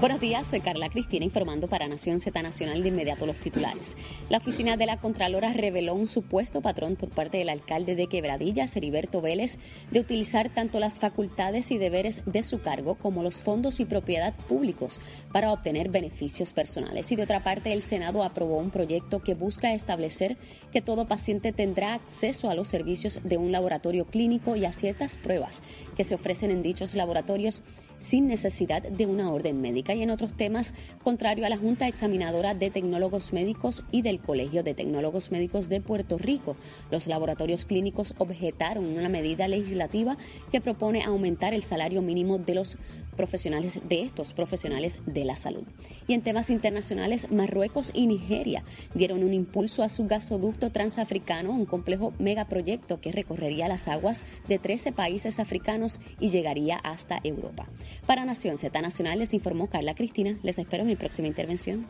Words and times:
Buenos 0.00 0.20
días, 0.20 0.46
soy 0.46 0.60
Carla 0.60 0.90
Cristina 0.90 1.24
informando 1.24 1.66
para 1.66 1.88
Nación 1.88 2.20
Z 2.20 2.40
Nacional 2.40 2.84
de 2.84 2.88
inmediato 2.88 3.26
los 3.26 3.40
titulares. 3.40 3.96
La 4.28 4.38
oficina 4.38 4.76
de 4.76 4.86
la 4.86 4.98
Contralora 4.98 5.52
reveló 5.52 5.94
un 5.94 6.06
supuesto 6.06 6.60
patrón 6.60 6.94
por 6.94 7.08
parte 7.08 7.38
del 7.38 7.48
alcalde 7.48 7.96
de 7.96 8.06
Quebradilla, 8.06 8.66
Heriberto 8.72 9.20
Vélez, 9.20 9.58
de 9.90 9.98
utilizar 9.98 10.50
tanto 10.50 10.78
las 10.78 11.00
facultades 11.00 11.72
y 11.72 11.78
deberes 11.78 12.22
de 12.26 12.44
su 12.44 12.60
cargo 12.60 12.94
como 12.94 13.24
los 13.24 13.42
fondos 13.42 13.80
y 13.80 13.86
propiedad 13.86 14.36
públicos 14.46 15.00
para 15.32 15.52
obtener 15.52 15.88
beneficios 15.88 16.52
personales. 16.52 17.10
Y 17.10 17.16
de 17.16 17.24
otra 17.24 17.42
parte, 17.42 17.72
el 17.72 17.82
Senado 17.82 18.22
aprobó 18.22 18.58
un 18.58 18.70
proyecto 18.70 19.24
que 19.24 19.34
busca 19.34 19.74
establecer 19.74 20.36
que 20.70 20.80
todo 20.80 21.08
paciente 21.08 21.50
tendrá 21.50 21.94
acceso 21.94 22.50
a 22.50 22.54
los 22.54 22.68
servicios 22.68 23.18
de 23.24 23.36
un 23.36 23.50
laboratorio 23.50 24.04
clínico 24.04 24.54
y 24.54 24.64
a 24.64 24.72
ciertas 24.72 25.16
pruebas 25.16 25.60
que 25.96 26.04
se 26.04 26.14
ofrecen 26.14 26.52
en 26.52 26.62
dichos 26.62 26.94
laboratorios 26.94 27.62
sin 27.98 28.26
necesidad 28.26 28.82
de 28.82 29.06
una 29.06 29.32
orden 29.32 29.60
médica. 29.60 29.94
Y 29.94 30.02
en 30.02 30.10
otros 30.10 30.36
temas, 30.36 30.74
contrario 31.02 31.46
a 31.46 31.48
la 31.48 31.58
Junta 31.58 31.88
Examinadora 31.88 32.54
de 32.54 32.70
Tecnólogos 32.70 33.32
Médicos 33.32 33.84
y 33.90 34.02
del 34.02 34.20
Colegio 34.20 34.62
de 34.62 34.74
Tecnólogos 34.74 35.30
Médicos 35.30 35.68
de 35.68 35.80
Puerto 35.80 36.18
Rico, 36.18 36.56
los 36.90 37.06
laboratorios 37.06 37.64
clínicos 37.64 38.14
objetaron 38.18 38.84
una 38.84 39.08
medida 39.08 39.48
legislativa 39.48 40.16
que 40.50 40.60
propone 40.60 41.02
aumentar 41.02 41.54
el 41.54 41.62
salario 41.62 42.02
mínimo 42.02 42.38
de 42.38 42.54
los 42.54 42.78
profesionales 43.18 43.80
de 43.86 44.00
estos 44.00 44.32
profesionales 44.32 45.00
de 45.04 45.26
la 45.26 45.36
salud. 45.36 45.64
Y 46.06 46.14
en 46.14 46.22
temas 46.22 46.48
internacionales, 46.48 47.30
Marruecos 47.30 47.90
y 47.92 48.06
Nigeria 48.06 48.64
dieron 48.94 49.22
un 49.22 49.34
impulso 49.34 49.82
a 49.82 49.90
su 49.90 50.06
gasoducto 50.06 50.70
transafricano, 50.70 51.50
un 51.50 51.66
complejo 51.66 52.14
megaproyecto 52.18 53.02
que 53.02 53.12
recorrería 53.12 53.68
las 53.68 53.88
aguas 53.88 54.22
de 54.48 54.58
13 54.58 54.92
países 54.92 55.40
africanos 55.40 56.00
y 56.18 56.30
llegaría 56.30 56.76
hasta 56.76 57.20
Europa. 57.24 57.68
Para 58.06 58.24
Nación 58.24 58.56
Z 58.56 58.80
Nacional 58.80 59.18
les 59.18 59.34
informó 59.34 59.68
Carla 59.68 59.94
Cristina. 59.94 60.38
Les 60.42 60.58
espero 60.58 60.84
en 60.84 60.88
mi 60.88 60.96
próxima 60.96 61.28
intervención. 61.28 61.86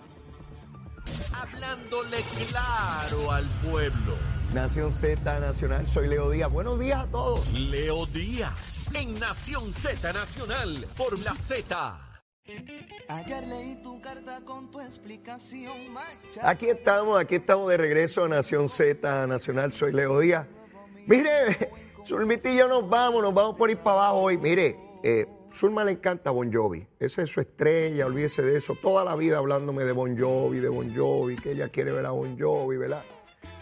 Hablándole 1.32 2.18
claro 2.50 3.30
al 3.30 3.44
pueblo. 3.70 4.37
Nación 4.54 4.92
Z 4.94 5.40
Nacional, 5.40 5.86
soy 5.86 6.08
Leo 6.08 6.30
Díaz. 6.30 6.50
Buenos 6.50 6.80
días 6.80 7.04
a 7.04 7.06
todos. 7.06 7.52
Leo 7.52 8.06
Díaz, 8.06 8.80
en 8.94 9.12
Nación 9.20 9.72
Z 9.74 10.10
Nacional, 10.14 10.86
por 10.96 11.18
la 11.18 11.34
Z. 11.34 12.00
Ayer 13.08 13.46
leí 13.46 13.82
tu 13.82 14.00
carta 14.00 14.40
con 14.46 14.70
tu 14.70 14.80
explicación. 14.80 15.94
Aquí 16.42 16.70
estamos, 16.70 17.20
aquí 17.20 17.34
estamos 17.34 17.68
de 17.68 17.76
regreso 17.76 18.24
a 18.24 18.28
Nación 18.28 18.70
Z 18.70 19.26
Nacional, 19.26 19.74
soy 19.74 19.92
Leo 19.92 20.18
Díaz. 20.18 20.46
Mire, 21.06 21.70
Zulmita 22.06 22.50
y 22.50 22.56
yo 22.56 22.68
nos 22.68 22.88
vamos, 22.88 23.22
nos 23.22 23.34
vamos 23.34 23.54
por 23.54 23.70
ir 23.70 23.76
para 23.76 23.98
abajo 23.98 24.20
hoy. 24.20 24.38
Mire, 24.38 24.78
eh, 25.02 25.26
Zulma 25.52 25.84
le 25.84 25.92
encanta 25.92 26.30
Bon 26.30 26.50
Jovi, 26.50 26.86
esa 26.98 27.20
es 27.22 27.30
su 27.30 27.40
estrella, 27.42 28.06
olvídese 28.06 28.40
de 28.40 28.56
eso. 28.56 28.74
Toda 28.80 29.04
la 29.04 29.14
vida 29.14 29.36
hablándome 29.36 29.84
de 29.84 29.92
Bon 29.92 30.18
Jovi, 30.18 30.58
de 30.60 30.70
Bon 30.70 30.90
Jovi, 30.94 31.36
que 31.36 31.50
ella 31.50 31.68
quiere 31.68 31.92
ver 31.92 32.06
a 32.06 32.12
Bon 32.12 32.38
Jovi, 32.38 32.78
¿verdad? 32.78 33.04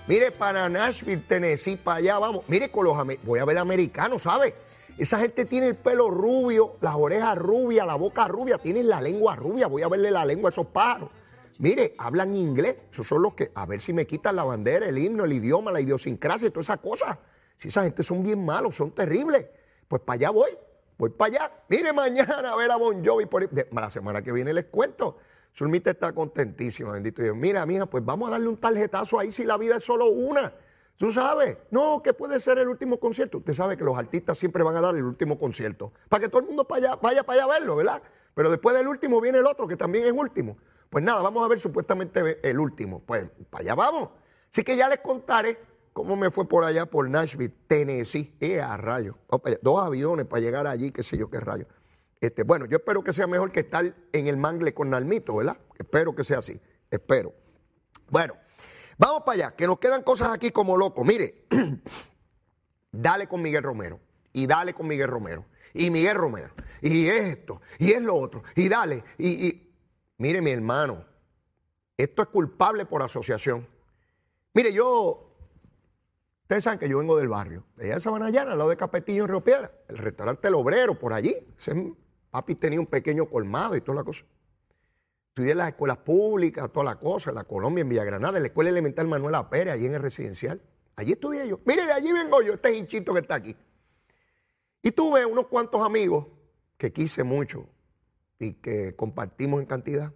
Mire, 0.08 0.30
para 0.30 0.68
Nashville, 0.68 1.22
Tennessee, 1.26 1.76
para 1.76 1.98
allá, 1.98 2.18
vamos. 2.20 2.44
Mire, 2.46 2.70
con 2.70 2.84
los 2.84 2.96
voy 3.24 3.40
a 3.40 3.44
ver 3.44 3.58
americanos, 3.58 4.22
¿sabe? 4.22 4.54
Esa 4.96 5.18
gente 5.18 5.44
tiene 5.44 5.66
el 5.66 5.74
pelo 5.74 6.10
rubio, 6.10 6.76
las 6.80 6.94
orejas 6.94 7.36
rubias, 7.36 7.84
la 7.84 7.96
boca 7.96 8.28
rubia, 8.28 8.58
tienen 8.58 8.88
la 8.88 9.00
lengua 9.00 9.34
rubia. 9.34 9.66
Voy 9.66 9.82
a 9.82 9.88
verle 9.88 10.12
la 10.12 10.24
lengua 10.24 10.50
a 10.50 10.52
esos 10.52 10.68
pájaros. 10.68 11.10
Mire, 11.58 11.96
hablan 11.98 12.36
inglés. 12.36 12.76
Esos 12.92 13.08
son 13.08 13.20
los 13.20 13.34
que, 13.34 13.50
a 13.52 13.66
ver 13.66 13.80
si 13.80 13.92
me 13.92 14.06
quitan 14.06 14.36
la 14.36 14.44
bandera, 14.44 14.88
el 14.88 14.96
himno, 14.96 15.24
el 15.24 15.32
idioma, 15.32 15.72
la 15.72 15.80
idiosincrasia 15.80 16.48
y 16.48 16.50
todas 16.50 16.66
esas 16.66 16.78
cosas. 16.78 17.18
Si 17.58 17.68
esa 17.68 17.82
gente 17.82 18.04
son 18.04 18.22
bien 18.22 18.44
malos, 18.44 18.76
son 18.76 18.92
terribles. 18.92 19.44
Pues 19.88 20.02
para 20.02 20.14
allá 20.14 20.30
voy, 20.30 20.50
voy 20.98 21.10
para 21.10 21.34
allá. 21.34 21.52
Mire, 21.68 21.92
mañana 21.92 22.52
a 22.52 22.56
ver 22.56 22.70
a 22.70 22.76
Bon 22.76 23.04
Jovi. 23.04 23.26
Por... 23.26 23.50
La 23.74 23.90
semana 23.90 24.22
que 24.22 24.30
viene 24.30 24.54
les 24.54 24.66
cuento. 24.66 25.18
Zulmita 25.56 25.90
está 25.90 26.12
contentísima, 26.12 26.92
bendito 26.92 27.22
Dios. 27.22 27.34
Mira, 27.34 27.64
mija, 27.64 27.86
pues 27.86 28.04
vamos 28.04 28.28
a 28.28 28.32
darle 28.32 28.48
un 28.48 28.58
tarjetazo 28.58 29.18
ahí 29.18 29.32
si 29.32 29.44
la 29.44 29.56
vida 29.56 29.76
es 29.76 29.84
solo 29.84 30.10
una. 30.10 30.52
Tú 30.98 31.10
sabes, 31.10 31.56
no, 31.70 32.02
que 32.02 32.12
puede 32.12 32.40
ser 32.40 32.58
el 32.58 32.68
último 32.68 32.98
concierto. 32.98 33.38
Usted 33.38 33.54
sabe 33.54 33.76
que 33.76 33.84
los 33.84 33.96
artistas 33.96 34.36
siempre 34.36 34.62
van 34.62 34.76
a 34.76 34.82
dar 34.82 34.94
el 34.94 35.04
último 35.04 35.38
concierto, 35.38 35.92
para 36.08 36.22
que 36.22 36.28
todo 36.28 36.40
el 36.40 36.46
mundo 36.46 36.66
vaya, 36.68 37.00
para 37.00 37.22
allá 37.32 37.44
a 37.44 37.46
verlo, 37.46 37.76
¿verdad? 37.76 38.02
Pero 38.34 38.50
después 38.50 38.76
del 38.76 38.86
último 38.86 39.18
viene 39.20 39.38
el 39.38 39.46
otro, 39.46 39.66
que 39.66 39.76
también 39.76 40.06
es 40.06 40.12
último. 40.12 40.58
Pues 40.90 41.02
nada, 41.02 41.22
vamos 41.22 41.42
a 41.42 41.48
ver 41.48 41.58
supuestamente 41.58 42.38
el 42.48 42.60
último. 42.60 43.00
Pues 43.00 43.26
para 43.48 43.62
allá 43.62 43.74
vamos. 43.74 44.10
Así 44.52 44.62
que 44.62 44.76
ya 44.76 44.90
les 44.90 44.98
contaré 44.98 45.58
cómo 45.94 46.16
me 46.16 46.30
fue 46.30 46.46
por 46.46 46.64
allá, 46.64 46.84
por 46.84 47.08
Nashville, 47.08 47.54
Tennessee. 47.66 48.36
Eh, 48.40 48.60
a 48.60 48.76
rayo. 48.76 49.16
Dos 49.62 49.82
aviones 49.82 50.26
para 50.26 50.42
llegar 50.42 50.66
allí, 50.66 50.90
qué 50.90 51.02
sé 51.02 51.16
yo 51.16 51.30
qué 51.30 51.40
rayo. 51.40 51.66
Este, 52.20 52.44
bueno, 52.44 52.66
yo 52.66 52.78
espero 52.78 53.02
que 53.04 53.12
sea 53.12 53.26
mejor 53.26 53.52
que 53.52 53.60
estar 53.60 53.94
en 54.12 54.26
el 54.26 54.36
mangle 54.36 54.72
con 54.72 54.90
Nalmito, 54.90 55.36
¿verdad? 55.36 55.58
Espero 55.78 56.14
que 56.14 56.24
sea 56.24 56.38
así. 56.38 56.60
Espero. 56.90 57.34
Bueno, 58.08 58.34
vamos 58.98 59.22
para 59.24 59.34
allá, 59.34 59.56
que 59.56 59.66
nos 59.66 59.78
quedan 59.78 60.02
cosas 60.02 60.30
aquí 60.30 60.50
como 60.50 60.76
locos. 60.76 61.04
Mire, 61.04 61.46
dale 62.92 63.26
con 63.26 63.42
Miguel 63.42 63.62
Romero. 63.62 64.00
Y 64.32 64.46
dale 64.46 64.74
con 64.74 64.86
Miguel 64.86 65.08
Romero. 65.08 65.46
Y 65.72 65.90
Miguel 65.90 66.16
Romero. 66.16 66.52
Y 66.82 67.06
esto. 67.08 67.60
Y 67.78 67.92
es 67.92 68.02
lo 68.02 68.14
otro. 68.14 68.42
Y 68.54 68.68
dale. 68.68 69.02
Y, 69.18 69.72
mire, 70.18 70.40
mi 70.42 70.50
hermano. 70.50 71.04
Esto 71.96 72.22
es 72.22 72.28
culpable 72.28 72.84
por 72.84 73.02
asociación. 73.02 73.66
Mire, 74.52 74.72
yo 74.72 75.22
Ustedes 76.42 76.62
saben 76.62 76.78
que 76.78 76.88
yo 76.88 76.98
vengo 76.98 77.18
del 77.18 77.26
barrio, 77.26 77.64
de 77.74 77.86
allá 77.86 77.94
de 77.94 78.00
Sabanayana, 78.00 78.52
al 78.52 78.58
lado 78.58 78.70
de 78.70 78.76
Capetillo, 78.76 79.24
en 79.24 79.28
Río 79.28 79.42
Piedra, 79.42 79.72
el 79.88 79.98
restaurante 79.98 80.46
El 80.46 80.54
Obrero, 80.54 80.96
por 80.96 81.12
allí. 81.12 81.36
Papi 82.36 82.54
tenía 82.56 82.78
un 82.78 82.86
pequeño 82.86 83.30
colmado 83.30 83.76
y 83.76 83.80
toda 83.80 83.96
la 83.96 84.04
cosa. 84.04 84.26
Estudié 85.28 85.52
en 85.52 85.56
las 85.56 85.68
escuelas 85.68 85.96
públicas, 85.96 86.70
toda 86.70 86.84
la 86.84 86.96
cosa, 86.96 87.30
en 87.30 87.36
la 87.36 87.44
Colombia, 87.44 87.80
en 87.80 87.88
Villagranada, 87.88 88.36
en 88.36 88.42
la 88.42 88.48
Escuela 88.48 88.68
Elemental 88.68 89.08
Manuel 89.08 89.34
Pérez, 89.50 89.72
allí 89.72 89.86
en 89.86 89.94
el 89.94 90.02
residencial. 90.02 90.60
Allí 90.96 91.12
estudié 91.12 91.48
yo. 91.48 91.60
Mire, 91.64 91.86
de 91.86 91.92
allí 91.94 92.12
vengo 92.12 92.42
yo, 92.42 92.52
este 92.52 92.76
hinchito 92.76 93.14
que 93.14 93.20
está 93.20 93.36
aquí. 93.36 93.56
Y 94.82 94.90
tuve 94.90 95.24
unos 95.24 95.46
cuantos 95.46 95.80
amigos 95.80 96.26
que 96.76 96.92
quise 96.92 97.24
mucho 97.24 97.70
y 98.38 98.52
que 98.52 98.94
compartimos 98.94 99.60
en 99.60 99.66
cantidad, 99.66 100.12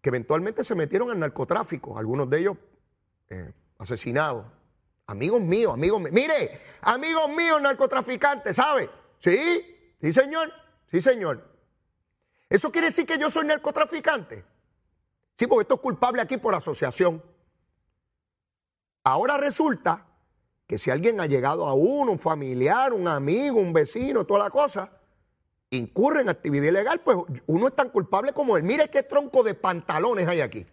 que 0.00 0.08
eventualmente 0.08 0.64
se 0.64 0.74
metieron 0.74 1.10
al 1.10 1.18
narcotráfico, 1.18 1.98
algunos 1.98 2.30
de 2.30 2.38
ellos 2.38 2.56
eh, 3.28 3.52
asesinados. 3.76 4.46
Amigos 5.06 5.42
míos, 5.42 5.74
amigos 5.74 6.00
míos. 6.00 6.12
Mire, 6.14 6.62
amigos 6.80 7.28
míos 7.28 7.60
narcotraficantes, 7.60 8.56
¿sabe? 8.56 8.88
Sí, 9.18 9.75
Sí, 10.00 10.12
señor. 10.12 10.52
Sí, 10.90 11.00
señor. 11.00 11.56
¿Eso 12.48 12.70
quiere 12.70 12.88
decir 12.88 13.06
que 13.06 13.18
yo 13.18 13.30
soy 13.30 13.46
narcotraficante? 13.46 14.44
Sí, 15.38 15.46
porque 15.46 15.62
esto 15.62 15.74
es 15.74 15.80
culpable 15.80 16.22
aquí 16.22 16.36
por 16.36 16.54
asociación. 16.54 17.22
Ahora 19.04 19.36
resulta 19.36 20.06
que 20.66 20.78
si 20.78 20.90
alguien 20.90 21.20
ha 21.20 21.26
llegado 21.26 21.66
a 21.66 21.74
uno, 21.74 22.12
un 22.12 22.18
familiar, 22.18 22.92
un 22.92 23.06
amigo, 23.08 23.60
un 23.60 23.72
vecino, 23.72 24.24
toda 24.24 24.44
la 24.44 24.50
cosa, 24.50 24.90
incurre 25.70 26.22
en 26.22 26.28
actividad 26.28 26.68
ilegal, 26.68 27.00
pues 27.00 27.18
uno 27.46 27.68
es 27.68 27.76
tan 27.76 27.90
culpable 27.90 28.32
como 28.32 28.56
él. 28.56 28.62
Mire 28.62 28.88
qué 28.88 29.02
tronco 29.02 29.42
de 29.42 29.54
pantalones 29.54 30.26
hay 30.26 30.40
aquí. 30.40 30.66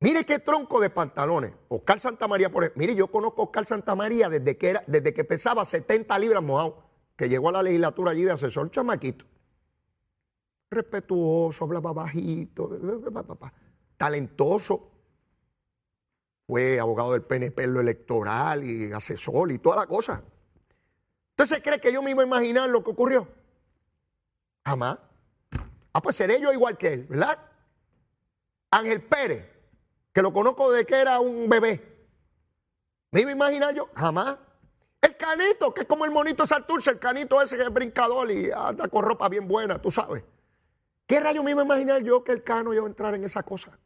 Mire 0.00 0.24
qué 0.24 0.38
tronco 0.38 0.80
de 0.80 0.90
pantalones. 0.90 1.52
Oscar 1.68 2.00
Santamaría, 2.00 2.50
por 2.50 2.64
ejemplo. 2.64 2.80
Mire, 2.80 2.94
yo 2.94 3.10
conozco 3.10 3.42
a 3.42 3.44
Oscar 3.44 3.66
Santamaría 3.66 4.30
desde 4.30 4.56
que, 4.56 4.70
era, 4.70 4.84
desde 4.86 5.12
que 5.12 5.24
pesaba 5.24 5.64
70 5.64 6.18
libras 6.18 6.42
mojado 6.42 6.89
que 7.20 7.28
llegó 7.28 7.50
a 7.50 7.52
la 7.52 7.62
legislatura 7.62 8.12
allí 8.12 8.22
de 8.22 8.32
asesor 8.32 8.70
chamaquito. 8.70 9.26
Respetuoso, 10.70 11.66
hablaba 11.66 11.92
bajito, 11.92 12.70
talentoso. 13.98 14.90
Fue 16.46 16.80
abogado 16.80 17.12
del 17.12 17.20
PNP 17.20 17.64
en 17.64 17.74
lo 17.74 17.80
electoral 17.82 18.64
y 18.64 18.90
asesor 18.90 19.52
y 19.52 19.58
toda 19.58 19.76
la 19.76 19.86
cosa. 19.86 20.24
¿Usted 21.38 21.62
cree 21.62 21.78
que 21.78 21.92
yo 21.92 22.02
me 22.02 22.12
iba 22.12 22.22
a 22.22 22.26
imaginar 22.26 22.70
lo 22.70 22.82
que 22.82 22.90
ocurrió? 22.90 23.28
Jamás. 24.64 24.98
Ah, 25.92 26.00
pues 26.00 26.16
seré 26.16 26.40
yo 26.40 26.50
igual 26.54 26.78
que 26.78 26.94
él, 26.94 27.06
¿verdad? 27.06 27.38
Ángel 28.70 29.02
Pérez, 29.02 29.46
que 30.14 30.22
lo 30.22 30.32
conozco 30.32 30.72
desde 30.72 30.86
que 30.86 30.94
era 30.94 31.20
un 31.20 31.50
bebé. 31.50 31.86
¿Me 33.10 33.20
iba 33.20 33.28
a 33.28 33.34
imaginar 33.34 33.74
yo? 33.74 33.90
Jamás. 33.94 34.38
El 35.00 35.16
canito, 35.16 35.72
que 35.72 35.82
es 35.82 35.86
como 35.86 36.04
el 36.04 36.10
monito 36.10 36.46
Santurce, 36.46 36.90
el 36.90 36.98
canito 36.98 37.40
ese 37.40 37.56
que 37.56 37.62
es 37.62 37.72
brincador 37.72 38.30
y 38.30 38.50
anda 38.50 38.88
con 38.88 39.04
ropa 39.04 39.28
bien 39.28 39.48
buena, 39.48 39.80
tú 39.80 39.90
sabes. 39.90 40.22
¿Qué 41.06 41.18
rayo 41.20 41.42
me 41.42 41.52
iba 41.52 41.62
a 41.62 41.64
imaginar 41.64 42.02
yo 42.02 42.22
que 42.22 42.32
el 42.32 42.42
cano 42.42 42.74
iba 42.74 42.84
a 42.84 42.86
entrar 42.86 43.14
en 43.14 43.24
esa 43.24 43.42
cosa? 43.42 43.78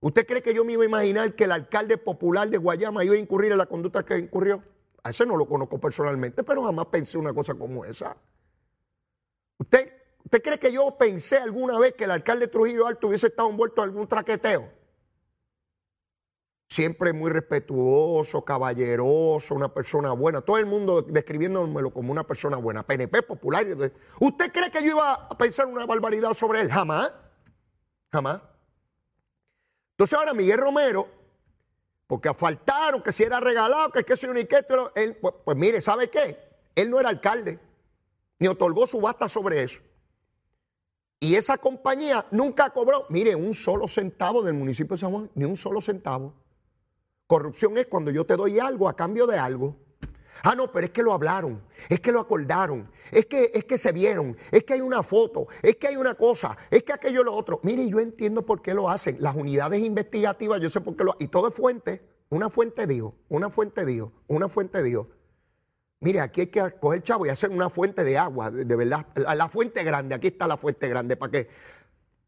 ¿Usted 0.00 0.26
cree 0.26 0.42
que 0.42 0.54
yo 0.54 0.64
me 0.64 0.74
iba 0.74 0.82
a 0.82 0.86
imaginar 0.86 1.34
que 1.34 1.44
el 1.44 1.52
alcalde 1.52 1.98
popular 1.98 2.48
de 2.48 2.58
Guayama 2.58 3.04
iba 3.04 3.14
a 3.14 3.18
incurrir 3.18 3.52
en 3.52 3.58
la 3.58 3.66
conducta 3.66 4.04
que 4.04 4.18
incurrió? 4.18 4.62
A 5.02 5.10
ese 5.10 5.26
no 5.26 5.36
lo 5.36 5.46
conozco 5.46 5.78
personalmente, 5.78 6.44
pero 6.44 6.64
jamás 6.64 6.86
pensé 6.86 7.18
una 7.18 7.34
cosa 7.34 7.54
como 7.54 7.84
esa. 7.84 8.16
¿Usted, 9.58 9.92
¿Usted 10.24 10.42
cree 10.42 10.58
que 10.58 10.72
yo 10.72 10.96
pensé 10.96 11.38
alguna 11.38 11.78
vez 11.78 11.92
que 11.92 12.04
el 12.04 12.10
alcalde 12.10 12.48
Trujillo 12.48 12.86
Alto 12.86 13.08
hubiese 13.08 13.26
estado 13.26 13.50
envuelto 13.50 13.82
en 13.82 13.90
algún 13.90 14.06
traqueteo? 14.06 14.83
Siempre 16.68 17.12
muy 17.12 17.30
respetuoso, 17.30 18.44
caballeroso, 18.44 19.54
una 19.54 19.72
persona 19.72 20.12
buena. 20.12 20.40
Todo 20.40 20.58
el 20.58 20.66
mundo 20.66 21.02
describiéndomelo 21.02 21.92
como 21.92 22.12
una 22.12 22.26
persona 22.26 22.56
buena. 22.56 22.82
PNP 22.82 23.22
popular. 23.22 23.66
¿Usted 24.20 24.52
cree 24.52 24.70
que 24.70 24.82
yo 24.82 24.92
iba 24.92 25.14
a 25.14 25.38
pensar 25.38 25.66
una 25.66 25.86
barbaridad 25.86 26.34
sobre 26.34 26.60
él? 26.60 26.70
Jamás. 26.70 27.12
Jamás. 28.12 28.40
Entonces 29.92 30.18
ahora 30.18 30.34
Miguel 30.34 30.58
Romero, 30.58 31.08
porque 32.06 32.32
faltaron 32.34 33.02
que 33.02 33.12
si 33.12 33.22
era 33.22 33.38
regalado, 33.40 33.90
que 33.90 34.00
es 34.00 34.04
que 34.04 34.16
soy 34.16 34.30
un 34.30 34.38
él, 34.38 35.16
pues, 35.20 35.34
pues 35.44 35.56
mire, 35.56 35.80
¿sabe 35.80 36.10
qué? 36.10 36.38
Él 36.74 36.90
no 36.90 36.98
era 36.98 37.08
alcalde, 37.08 37.60
ni 38.40 38.48
otorgó 38.48 38.86
subasta 38.86 39.28
sobre 39.28 39.62
eso. 39.62 39.80
Y 41.20 41.36
esa 41.36 41.56
compañía 41.56 42.26
nunca 42.32 42.70
cobró, 42.70 43.06
mire, 43.08 43.34
un 43.34 43.54
solo 43.54 43.88
centavo 43.88 44.42
del 44.42 44.54
municipio 44.54 44.94
de 44.94 45.00
San 45.00 45.12
Juan, 45.12 45.30
ni 45.34 45.44
un 45.44 45.56
solo 45.56 45.80
centavo. 45.80 46.34
Corrupción 47.26 47.78
es 47.78 47.86
cuando 47.86 48.10
yo 48.10 48.24
te 48.26 48.36
doy 48.36 48.58
algo 48.58 48.88
a 48.88 48.96
cambio 48.96 49.26
de 49.26 49.38
algo. 49.38 49.76
Ah, 50.42 50.54
no, 50.54 50.70
pero 50.70 50.86
es 50.86 50.92
que 50.92 51.02
lo 51.02 51.12
hablaron, 51.12 51.62
es 51.88 52.00
que 52.00 52.12
lo 52.12 52.20
acordaron, 52.20 52.90
es 53.10 53.26
que, 53.26 53.50
es 53.54 53.64
que 53.64 53.78
se 53.78 53.92
vieron, 53.92 54.36
es 54.50 54.64
que 54.64 54.74
hay 54.74 54.80
una 54.80 55.02
foto, 55.02 55.46
es 55.62 55.76
que 55.76 55.88
hay 55.88 55.96
una 55.96 56.14
cosa, 56.16 56.56
es 56.70 56.82
que 56.82 56.92
aquello 56.92 57.22
lo 57.22 57.34
otro. 57.34 57.60
Mire, 57.62 57.88
yo 57.88 58.00
entiendo 58.00 58.44
por 58.44 58.60
qué 58.60 58.74
lo 58.74 58.90
hacen. 58.90 59.16
Las 59.20 59.36
unidades 59.36 59.82
investigativas, 59.82 60.60
yo 60.60 60.68
sé 60.68 60.80
por 60.80 60.96
qué 60.96 61.04
lo 61.04 61.12
hacen. 61.12 61.24
Y 61.24 61.28
todo 61.28 61.48
es 61.48 61.54
fuente. 61.54 62.02
Una 62.28 62.50
fuente 62.50 62.86
dijo, 62.86 63.14
una 63.28 63.48
fuente 63.48 63.86
dijo, 63.86 64.12
una 64.26 64.48
fuente 64.48 64.82
dijo. 64.82 65.08
Mire, 66.00 66.20
aquí 66.20 66.42
hay 66.42 66.46
que 66.48 66.60
coger 66.80 67.02
chavo 67.02 67.24
y 67.24 67.30
hacer 67.30 67.50
una 67.50 67.70
fuente 67.70 68.04
de 68.04 68.18
agua, 68.18 68.50
de, 68.50 68.76
verdad. 68.76 69.06
La, 69.14 69.48
fuente 69.48 69.82
grande, 69.84 70.14
aquí 70.14 70.26
está 70.28 70.46
la 70.46 70.58
fuente 70.58 70.88
grande. 70.88 71.16
¿Para 71.16 71.32
qué? 71.32 71.48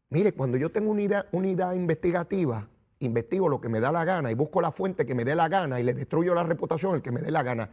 Mire, 0.09 0.33
cuando 0.33 0.57
yo 0.57 0.71
tengo 0.71 0.89
unidad, 0.89 1.27
unidad 1.31 1.73
investigativa, 1.73 2.67
investigo 2.99 3.47
lo 3.49 3.61
que 3.61 3.69
me 3.69 3.79
da 3.79 3.91
la 3.91 4.05
gana 4.05 4.31
y 4.31 4.35
busco 4.35 4.61
la 4.61 4.71
fuente 4.71 5.05
que 5.05 5.15
me 5.15 5.23
dé 5.23 5.35
la 5.35 5.49
gana 5.49 5.79
y 5.79 5.83
le 5.83 5.93
destruyo 5.93 6.33
la 6.33 6.43
reputación 6.43 6.95
el 6.95 7.01
que 7.01 7.11
me 7.11 7.21
dé 7.21 7.31
la 7.31 7.43
gana. 7.43 7.69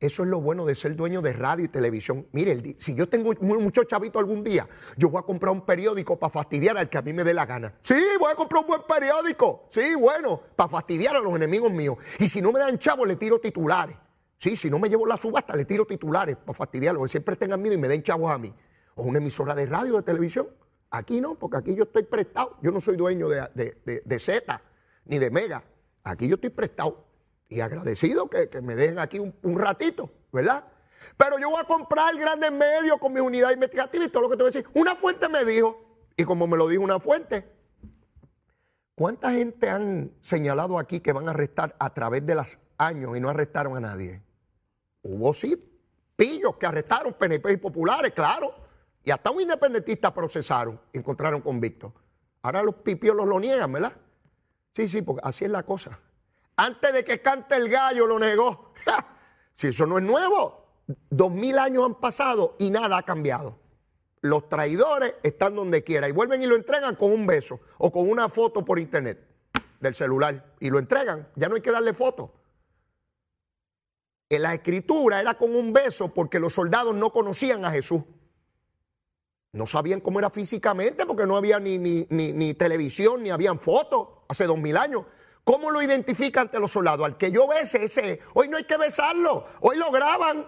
Eso 0.00 0.22
es 0.22 0.28
lo 0.28 0.40
bueno 0.40 0.66
de 0.66 0.74
ser 0.74 0.96
dueño 0.96 1.22
de 1.22 1.32
radio 1.32 1.64
y 1.64 1.68
televisión. 1.68 2.26
Mire, 2.32 2.76
si 2.78 2.94
yo 2.94 3.08
tengo 3.08 3.32
mucho 3.40 3.84
chavito 3.84 4.18
algún 4.18 4.42
día, 4.42 4.68
yo 4.96 5.08
voy 5.08 5.20
a 5.20 5.22
comprar 5.22 5.52
un 5.52 5.64
periódico 5.64 6.18
para 6.18 6.30
fastidiar 6.30 6.76
al 6.76 6.90
que 6.90 6.98
a 6.98 7.02
mí 7.02 7.12
me 7.12 7.24
dé 7.24 7.32
la 7.32 7.46
gana. 7.46 7.74
Sí, 7.80 7.94
voy 8.18 8.30
a 8.30 8.34
comprar 8.34 8.62
un 8.62 8.68
buen 8.68 8.82
periódico. 8.86 9.66
Sí, 9.70 9.94
bueno, 9.94 10.40
para 10.56 10.68
fastidiar 10.68 11.16
a 11.16 11.20
los 11.20 11.34
enemigos 11.34 11.72
míos. 11.72 11.96
Y 12.18 12.28
si 12.28 12.42
no 12.42 12.52
me 12.52 12.58
dan 12.58 12.78
chavos, 12.78 13.06
le 13.06 13.16
tiro 13.16 13.40
titulares. 13.40 13.96
Sí, 14.36 14.56
si 14.56 14.68
no 14.68 14.78
me 14.78 14.90
llevo 14.90 15.06
la 15.06 15.16
subasta, 15.16 15.56
le 15.56 15.64
tiro 15.64 15.86
titulares 15.86 16.36
para 16.36 16.52
fastidiarlos, 16.52 17.04
que 17.04 17.08
siempre 17.08 17.36
tengan 17.36 17.62
miedo 17.62 17.74
y 17.74 17.78
me 17.78 17.88
den 17.88 18.02
chavos 18.02 18.30
a 18.30 18.36
mí. 18.36 18.52
O 18.96 19.04
una 19.04 19.18
emisora 19.18 19.54
de 19.54 19.64
radio 19.64 19.94
o 19.94 19.96
de 19.98 20.02
televisión. 20.02 20.48
Aquí 20.94 21.20
no, 21.20 21.34
porque 21.34 21.56
aquí 21.56 21.74
yo 21.74 21.82
estoy 21.82 22.04
prestado. 22.04 22.56
Yo 22.62 22.70
no 22.70 22.80
soy 22.80 22.96
dueño 22.96 23.28
de, 23.28 23.42
de, 24.04 24.18
Z 24.20 24.62
ni 25.06 25.18
de 25.18 25.28
Mega. 25.28 25.64
Aquí 26.04 26.28
yo 26.28 26.36
estoy 26.36 26.50
prestado. 26.50 27.04
Y 27.48 27.60
agradecido 27.60 28.30
que, 28.30 28.48
me 28.62 28.76
dejen 28.76 29.00
aquí 29.00 29.18
un, 29.18 29.58
ratito, 29.58 30.08
¿verdad? 30.32 30.64
Pero 31.16 31.36
yo 31.40 31.50
voy 31.50 31.60
a 31.60 31.64
comprar 31.64 32.16
grandes 32.16 32.52
medios 32.52 32.98
con 32.98 33.12
mi 33.12 33.20
unidad 33.20 33.50
investigativa 33.50 34.04
y 34.04 34.08
todo 34.08 34.22
lo 34.22 34.30
que 34.30 34.36
te 34.36 34.44
voy 34.44 34.50
a 34.50 34.52
decir. 34.52 34.70
Una 34.72 34.94
fuente 34.94 35.28
me 35.28 35.44
dijo, 35.44 35.84
y 36.16 36.22
como 36.22 36.46
me 36.46 36.56
lo 36.56 36.68
dijo 36.68 36.84
una 36.84 37.00
fuente, 37.00 37.44
¿cuánta 38.94 39.32
gente 39.32 39.68
han 39.68 40.12
señalado 40.22 40.78
aquí 40.78 41.00
que 41.00 41.12
van 41.12 41.26
a 41.26 41.32
arrestar 41.32 41.74
a 41.80 41.92
través 41.92 42.24
de 42.24 42.36
los 42.36 42.56
años 42.78 43.16
y 43.16 43.20
no 43.20 43.28
arrestaron 43.30 43.76
a 43.76 43.80
nadie? 43.80 44.22
Hubo 45.02 45.34
sí 45.34 45.56
pillos 46.14 46.56
que 46.56 46.66
arrestaron 46.66 47.14
PNP 47.14 47.52
y 47.52 47.56
populares, 47.56 48.12
claro. 48.12 48.63
Y 49.04 49.10
hasta 49.10 49.30
un 49.30 49.42
independentista 49.42 50.12
procesaron, 50.12 50.80
encontraron 50.92 51.42
convictos. 51.42 51.92
Ahora 52.42 52.62
los 52.62 52.76
pipios 52.76 53.14
los 53.14 53.26
lo 53.26 53.38
niegan, 53.38 53.72
¿verdad? 53.72 53.92
Sí, 54.74 54.88
sí, 54.88 55.02
porque 55.02 55.20
así 55.24 55.44
es 55.44 55.50
la 55.50 55.62
cosa. 55.62 55.98
Antes 56.56 56.92
de 56.92 57.04
que 57.04 57.20
cante 57.20 57.56
el 57.56 57.68
gallo 57.68 58.06
lo 58.06 58.18
negó. 58.18 58.72
si 59.54 59.68
eso 59.68 59.86
no 59.86 59.98
es 59.98 60.04
nuevo, 60.04 60.66
dos 61.10 61.30
mil 61.30 61.58
años 61.58 61.84
han 61.84 61.94
pasado 61.96 62.56
y 62.58 62.70
nada 62.70 62.98
ha 62.98 63.02
cambiado. 63.02 63.58
Los 64.20 64.48
traidores 64.48 65.16
están 65.22 65.54
donde 65.54 65.84
quiera 65.84 66.08
y 66.08 66.12
vuelven 66.12 66.42
y 66.42 66.46
lo 66.46 66.56
entregan 66.56 66.96
con 66.96 67.12
un 67.12 67.26
beso 67.26 67.60
o 67.78 67.92
con 67.92 68.08
una 68.08 68.28
foto 68.30 68.64
por 68.64 68.78
internet 68.78 69.22
del 69.80 69.94
celular 69.94 70.54
y 70.60 70.70
lo 70.70 70.78
entregan. 70.78 71.28
Ya 71.36 71.48
no 71.48 71.56
hay 71.56 71.60
que 71.60 71.70
darle 71.70 71.92
foto. 71.92 72.32
En 74.30 74.42
la 74.42 74.54
escritura 74.54 75.20
era 75.20 75.34
con 75.34 75.54
un 75.54 75.72
beso 75.72 76.12
porque 76.12 76.40
los 76.40 76.54
soldados 76.54 76.94
no 76.94 77.12
conocían 77.12 77.64
a 77.64 77.70
Jesús. 77.70 78.02
No 79.54 79.68
sabían 79.68 80.00
cómo 80.00 80.18
era 80.18 80.30
físicamente 80.30 81.06
porque 81.06 81.26
no 81.26 81.36
había 81.36 81.60
ni, 81.60 81.78
ni, 81.78 82.54
televisión, 82.54 83.22
ni 83.22 83.30
habían 83.30 83.60
fotos 83.60 84.08
hace 84.28 84.46
dos 84.46 84.58
mil 84.58 84.76
años. 84.76 85.04
¿Cómo 85.44 85.70
lo 85.70 85.80
identifica 85.80 86.40
ante 86.40 86.58
los 86.58 86.72
soldados? 86.72 87.06
Al 87.06 87.16
que 87.16 87.30
yo 87.30 87.46
bese, 87.46 87.84
ese, 87.84 88.20
hoy 88.34 88.48
no 88.48 88.56
hay 88.56 88.64
que 88.64 88.76
besarlo, 88.76 89.46
hoy 89.60 89.78
lo 89.78 89.92
graban. 89.92 90.44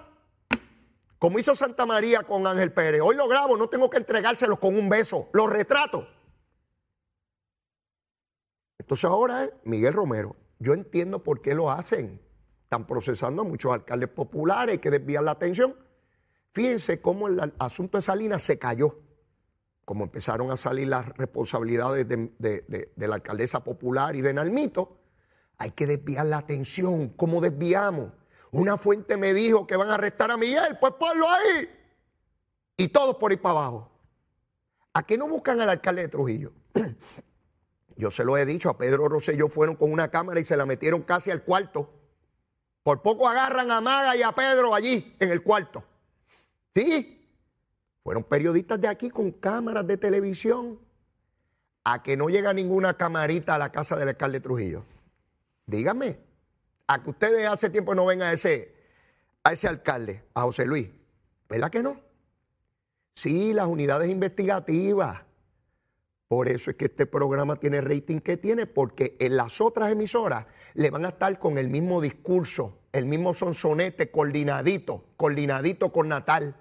Como 1.21 1.39
hizo 1.39 1.55
Santa 1.55 1.87
María 1.87 2.25
con 2.25 2.49
Ángel 2.49 2.73
Pérez, 2.73 3.01
hoy 3.01 3.15
lo 3.15 3.29
grabo, 3.29 3.57
no 3.57 3.69
tengo 3.69 3.89
que 3.89 3.99
entregárselos 3.99 4.59
con 4.59 4.77
un 4.77 4.89
beso, 4.89 5.29
los 5.33 5.51
retrato. 5.51 6.09
Entonces 8.79 9.05
ahora 9.05 9.45
es 9.45 9.51
Miguel 9.63 9.95
Romero, 9.95 10.35
yo 10.59 10.75
entiendo 10.75 11.23
por 11.23 11.43
qué 11.43 11.55
lo 11.55 11.71
hacen. 11.71 12.21
Están 12.65 12.89
procesando 12.89 13.43
a 13.43 13.45
muchos 13.45 13.73
alcaldes 13.73 14.09
populares, 14.09 14.81
que 14.81 14.91
desviar 14.91 15.23
la 15.23 15.31
atención. 15.31 15.77
Fíjense 16.57 17.03
cómo 17.03 17.29
el 17.29 17.53
asunto 17.59 17.99
de 17.99 18.03
Salinas 18.03 18.43
se 18.43 18.59
cayó, 18.59 18.99
como 19.85 20.05
empezaron 20.05 20.51
a 20.51 20.57
salir 20.57 20.89
las 20.89 21.07
responsabilidades 21.07 22.09
de, 22.09 22.93
la 22.97 23.15
alcaldesa 23.15 23.63
popular 23.63 24.17
y 24.17 24.23
de 24.23 24.33
Nalmito. 24.33 24.97
Hay 25.59 25.73
que 25.73 25.87
desviar 25.87 26.25
la 26.25 26.39
atención. 26.39 27.11
¿Cómo 27.11 27.43
desviamos? 27.43 28.11
Una 28.53 28.79
fuente 28.79 29.19
me 29.19 29.35
dijo 29.35 29.67
que 29.67 29.77
van 29.77 29.91
a 29.91 29.97
arrestar 29.97 30.31
a 30.31 30.39
Miguel, 30.39 30.79
pues 30.81 30.95
ponlo 30.95 31.29
ahí. 31.29 31.69
Y 32.79 32.89
todos 32.89 33.17
por 33.17 33.33
ir 33.33 33.43
para 33.43 33.59
abajo. 33.59 33.91
¿A 34.95 35.03
qué 35.03 35.19
no 35.19 35.29
buscan 35.29 35.61
al 35.61 35.69
alcalde 35.69 36.01
de 36.01 36.09
Trujillo? 36.09 36.53
Yo 37.99 38.11
se 38.11 38.25
lo 38.25 38.39
he 38.39 38.47
dicho, 38.47 38.71
a 38.71 38.79
Pedro 38.79 39.11
Rosselló 39.11 39.51
fueron 39.51 39.77
con 39.77 39.93
una 39.93 40.11
cámara 40.11 40.41
y 40.41 40.45
se 40.47 40.57
la 40.57 40.65
metieron 40.65 41.03
casi 41.03 41.31
al 41.31 41.43
cuarto. 41.43 41.93
Por 42.83 43.03
poco 43.03 43.29
agarran 43.29 43.71
a 43.71 43.83
Maga 43.83 44.17
y 44.17 44.23
a 44.23 44.33
Pedro 44.33 44.75
allí 44.75 45.15
en 45.21 45.31
el 45.31 45.43
cuarto. 45.43 45.85
Sí, 46.77 47.27
fueron 48.05 48.23
periodistas 48.25 48.79
de 48.79 48.87
aquí 48.87 49.09
con 49.09 49.31
cámaras 49.31 49.87
de 49.87 49.97
televisión 49.97 50.79
a 51.85 52.03
que 52.03 52.19
no 52.19 52.29
llega 52.29 52.53
ninguna 52.53 52.99
camarita 52.99 53.55
a 53.55 53.59
la 53.59 53.73
casa 53.73 53.97
del 53.97 54.09
alcalde 54.09 54.41
Trujillo. 54.41 54.85
Dígame, 55.65 56.19
a 56.87 57.03
que 57.03 57.09
ustedes 57.09 57.47
hace 57.47 57.71
tiempo 57.71 57.95
no 57.95 58.05
ven 58.05 58.21
a 58.21 58.31
ese, 58.31 58.75
a 59.43 59.55
ese 59.55 59.69
alcalde, 59.69 60.25
a 60.35 60.43
José 60.43 60.67
Luis. 60.67 60.91
¿Verdad 61.49 61.71
que 61.71 61.83
no? 61.83 61.99
Sí, 63.15 63.55
las 63.55 63.69
unidades 63.69 64.11
investigativas. 64.11 65.23
Por 66.29 66.49
eso 66.49 66.71
es 66.71 66.77
que 66.77 66.85
este 66.85 67.07
programa 67.07 67.57
tiene 67.57 67.81
rating 67.81 68.19
que 68.19 68.37
tiene, 68.37 68.67
porque 68.67 69.17
en 69.19 69.39
las 69.39 69.63
otras 69.63 69.91
emisoras 69.91 70.45
le 70.75 70.91
van 70.91 71.07
a 71.07 71.09
estar 71.09 71.39
con 71.39 71.57
el 71.57 71.71
mismo 71.71 72.03
discurso, 72.03 72.81
el 72.93 73.07
mismo 73.07 73.33
sonsonete, 73.33 74.11
coordinadito, 74.11 75.07
coordinadito 75.17 75.91
con 75.91 76.09
Natal. 76.09 76.55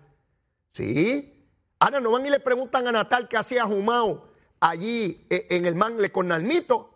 Sí. 0.76 1.48
Ahora 1.80 2.02
no 2.02 2.12
van 2.12 2.26
y 2.26 2.30
le 2.30 2.42
preguntan 2.42 2.86
a 2.88 2.92
Natal 2.92 3.30
qué 3.30 3.38
hacía 3.38 3.64
Jumao 3.64 4.28
allí 4.60 5.26
eh, 5.30 5.48
en 5.52 5.66
el 5.66 5.74
mangle 5.74 6.12
con 6.12 6.28
Nalmito. 6.28 6.92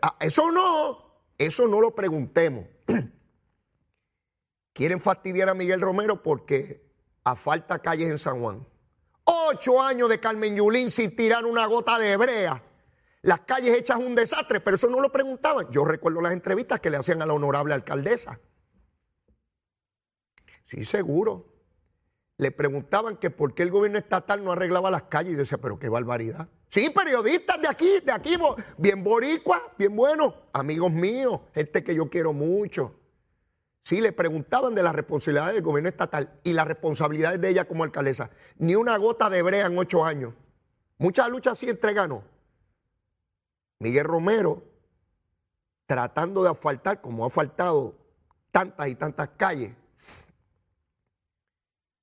Ah, 0.00 0.16
eso 0.20 0.52
no, 0.52 1.24
eso 1.36 1.66
no 1.66 1.80
lo 1.80 1.92
preguntemos. 1.92 2.66
Quieren 4.72 5.00
fastidiar 5.00 5.48
a 5.48 5.54
Miguel 5.54 5.80
Romero 5.80 6.22
porque 6.22 6.88
a 7.24 7.34
falta 7.34 7.80
calles 7.80 8.10
en 8.10 8.18
San 8.18 8.40
Juan. 8.40 8.64
Ocho 9.24 9.82
años 9.82 10.08
de 10.08 10.20
Carmen 10.20 10.54
Yulín 10.54 10.88
sin 10.88 11.16
tirar 11.16 11.46
una 11.46 11.66
gota 11.66 11.98
de 11.98 12.16
brea. 12.16 12.62
Las 13.22 13.40
calles 13.40 13.76
hechas 13.76 13.96
un 13.96 14.14
desastre, 14.14 14.60
pero 14.60 14.76
eso 14.76 14.88
no 14.88 15.00
lo 15.00 15.10
preguntaban. 15.10 15.66
Yo 15.72 15.84
recuerdo 15.84 16.20
las 16.20 16.32
entrevistas 16.32 16.78
que 16.78 16.90
le 16.90 16.98
hacían 16.98 17.22
a 17.22 17.26
la 17.26 17.32
honorable 17.32 17.74
alcaldesa. 17.74 18.38
Sí, 20.66 20.84
seguro 20.84 21.57
le 22.38 22.52
preguntaban 22.52 23.16
que 23.16 23.30
por 23.30 23.52
qué 23.52 23.64
el 23.64 23.70
gobierno 23.70 23.98
estatal 23.98 24.44
no 24.44 24.52
arreglaba 24.52 24.90
las 24.90 25.02
calles 25.02 25.32
y 25.32 25.36
decía, 25.36 25.58
pero 25.58 25.78
qué 25.78 25.88
barbaridad. 25.88 26.48
Sí, 26.68 26.88
periodistas 26.90 27.60
de 27.60 27.68
aquí, 27.68 28.00
de 28.04 28.12
aquí, 28.12 28.36
bien 28.76 29.02
boricua, 29.02 29.72
bien 29.76 29.94
bueno, 29.94 30.34
amigos 30.52 30.92
míos, 30.92 31.40
gente 31.52 31.82
que 31.82 31.94
yo 31.96 32.08
quiero 32.08 32.32
mucho. 32.32 32.94
Sí, 33.82 34.00
le 34.00 34.12
preguntaban 34.12 34.74
de 34.74 34.84
las 34.84 34.94
responsabilidades 34.94 35.54
del 35.54 35.64
gobierno 35.64 35.88
estatal 35.88 36.38
y 36.44 36.52
las 36.52 36.68
responsabilidades 36.68 37.40
de 37.40 37.48
ella 37.48 37.66
como 37.66 37.82
alcaldesa. 37.82 38.30
Ni 38.58 38.76
una 38.76 38.96
gota 38.98 39.28
de 39.28 39.42
brea 39.42 39.66
en 39.66 39.76
ocho 39.76 40.04
años. 40.04 40.34
Muchas 40.98 41.28
luchas 41.30 41.58
sí 41.58 41.68
entregaron. 41.68 42.22
Miguel 43.80 44.04
Romero, 44.04 44.62
tratando 45.86 46.44
de 46.44 46.50
asfaltar, 46.50 47.00
como 47.00 47.24
ha 47.24 47.30
faltado 47.30 47.96
tantas 48.52 48.88
y 48.88 48.94
tantas 48.94 49.30
calles, 49.36 49.72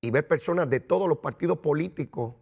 y 0.05 0.11
ver 0.11 0.27
personas 0.27 0.69
de 0.69 0.79
todos 0.79 1.09
los 1.09 1.17
partidos 1.17 1.57
políticos 1.57 2.35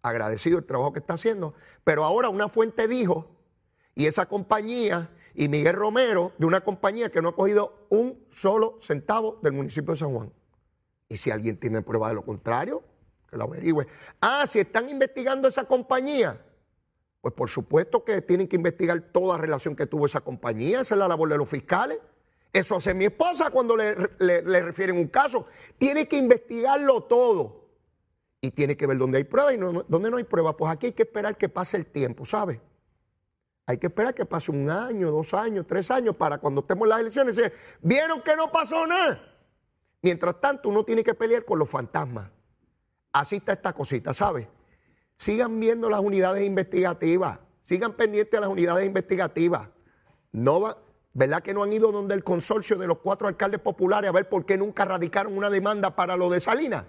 agradecidos 0.00 0.60
el 0.60 0.66
trabajo 0.66 0.94
que 0.94 1.00
está 1.00 1.14
haciendo. 1.14 1.52
Pero 1.84 2.04
ahora 2.04 2.30
una 2.30 2.48
fuente 2.48 2.88
dijo, 2.88 3.36
y 3.94 4.06
esa 4.06 4.24
compañía 4.24 5.10
y 5.34 5.48
Miguel 5.50 5.74
Romero 5.74 6.32
de 6.38 6.46
una 6.46 6.62
compañía 6.62 7.10
que 7.10 7.20
no 7.20 7.28
ha 7.28 7.36
cogido 7.36 7.86
un 7.90 8.24
solo 8.30 8.78
centavo 8.80 9.38
del 9.42 9.52
municipio 9.52 9.92
de 9.92 9.98
San 9.98 10.14
Juan. 10.14 10.32
Y 11.10 11.18
si 11.18 11.30
alguien 11.30 11.58
tiene 11.58 11.82
prueba 11.82 12.08
de 12.08 12.14
lo 12.14 12.24
contrario, 12.24 12.82
que 13.28 13.36
lo 13.36 13.44
averigüe. 13.44 13.86
Ah, 14.22 14.46
si 14.46 14.60
están 14.60 14.88
investigando 14.88 15.46
esa 15.46 15.64
compañía, 15.64 16.40
pues 17.20 17.34
por 17.34 17.50
supuesto 17.50 18.02
que 18.02 18.22
tienen 18.22 18.48
que 18.48 18.56
investigar 18.56 18.98
toda 19.12 19.36
relación 19.36 19.76
que 19.76 19.86
tuvo 19.86 20.06
esa 20.06 20.22
compañía, 20.22 20.80
esa 20.80 20.94
es 20.94 20.98
la 20.98 21.06
labor 21.06 21.28
de 21.28 21.36
los 21.36 21.50
fiscales. 21.50 21.98
Eso 22.52 22.76
hace 22.76 22.94
mi 22.94 23.04
esposa 23.04 23.50
cuando 23.50 23.76
le, 23.76 23.94
le 24.18 24.62
refieren 24.62 24.96
un 24.96 25.08
caso. 25.08 25.46
Tiene 25.78 26.08
que 26.08 26.16
investigarlo 26.16 27.04
todo. 27.04 27.60
Y 28.40 28.50
tiene 28.50 28.76
que 28.76 28.86
ver 28.86 28.96
dónde 28.96 29.18
hay 29.18 29.24
pruebas 29.24 29.54
y 29.54 29.58
dónde 29.58 30.10
no 30.10 30.16
hay 30.16 30.24
pruebas. 30.24 30.54
Pues 30.56 30.72
aquí 30.72 30.86
hay 30.86 30.92
que 30.92 31.02
esperar 31.02 31.36
que 31.36 31.48
pase 31.48 31.76
el 31.76 31.86
tiempo, 31.86 32.24
¿sabes? 32.24 32.58
Hay 33.66 33.78
que 33.78 33.86
esperar 33.86 34.14
que 34.14 34.24
pase 34.24 34.50
un 34.50 34.68
año, 34.68 35.10
dos 35.10 35.32
años, 35.34 35.66
tres 35.66 35.90
años 35.90 36.16
para 36.16 36.38
cuando 36.38 36.62
estemos 36.62 36.86
en 36.86 36.88
las 36.88 37.00
elecciones 37.00 37.36
decir, 37.36 37.52
vieron 37.82 38.20
que 38.22 38.34
no 38.34 38.50
pasó 38.50 38.86
nada. 38.86 39.22
Mientras 40.02 40.40
tanto, 40.40 40.70
uno 40.70 40.84
tiene 40.84 41.04
que 41.04 41.14
pelear 41.14 41.44
con 41.44 41.58
los 41.58 41.68
fantasmas. 41.68 42.30
Así 43.12 43.36
está 43.36 43.52
esta 43.52 43.72
cosita, 43.72 44.14
¿sabes? 44.14 44.48
Sigan 45.16 45.60
viendo 45.60 45.90
las 45.90 46.00
unidades 46.00 46.44
investigativas, 46.44 47.38
sigan 47.60 47.92
pendientes 47.92 48.36
a 48.38 48.40
las 48.40 48.50
unidades 48.50 48.86
investigativas. 48.86 49.68
No 50.32 50.62
va, 50.62 50.78
¿Verdad 51.12 51.42
que 51.42 51.52
no 51.52 51.64
han 51.64 51.72
ido 51.72 51.90
donde 51.90 52.14
el 52.14 52.22
consorcio 52.22 52.76
de 52.76 52.86
los 52.86 52.98
cuatro 52.98 53.26
alcaldes 53.26 53.60
populares 53.60 54.08
a 54.08 54.12
ver 54.12 54.28
por 54.28 54.46
qué 54.46 54.56
nunca 54.56 54.84
radicaron 54.84 55.36
una 55.36 55.50
demanda 55.50 55.96
para 55.96 56.16
lo 56.16 56.30
de 56.30 56.38
Salinas? 56.38 56.84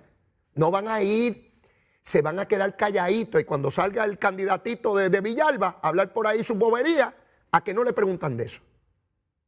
No 0.53 0.69
van 0.69 0.87
a 0.87 1.01
ir, 1.01 1.59
se 2.03 2.21
van 2.21 2.39
a 2.39 2.47
quedar 2.47 2.77
calladitos 2.77 3.41
y 3.41 3.45
cuando 3.45 3.71
salga 3.71 4.05
el 4.05 4.19
candidatito 4.19 4.95
de, 4.95 5.21
Villalba 5.21 5.79
a 5.81 5.87
hablar 5.87 6.13
por 6.13 6.27
ahí 6.27 6.43
su 6.43 6.55
bobería, 6.55 7.15
a 7.51 7.63
que 7.63 7.73
no 7.73 7.83
le 7.83 7.93
preguntan 7.93 8.37
de 8.37 8.45
eso. 8.45 8.61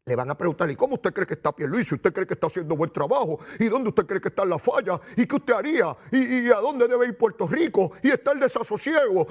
Le 0.06 0.16
van 0.16 0.30
a 0.30 0.38
preguntar, 0.38 0.70
¿y 0.70 0.76
cómo 0.76 0.96
usted 0.96 1.14
cree 1.14 1.26
que 1.26 1.36
está 1.36 1.56
Pierluisi? 1.56 1.96
¿Usted 1.96 2.12
cree 2.12 2.28
que 2.28 2.34
está 2.34 2.48
haciendo 2.48 2.76
buen 2.76 2.92
trabajo? 2.92 3.40
¿Y 3.60 3.70
dónde 3.70 3.90
usted 3.90 4.06
cree 4.06 4.20
que 4.20 4.28
está 4.30 4.44
la 4.44 4.60
falla? 4.60 5.00
¿Y 5.16 5.26
qué 5.26 5.36
usted 5.36 5.54
haría? 5.54 5.96
¿Y, 6.12 6.50
a 6.50 6.60
dónde 6.60 6.88
debe 6.88 7.08
ir 7.08 7.18
Puerto 7.18 7.48
Rico? 7.48 7.94
¿Y 8.02 8.10
está 8.10 8.34
el 8.34 8.40
desasosiego? 8.42 9.28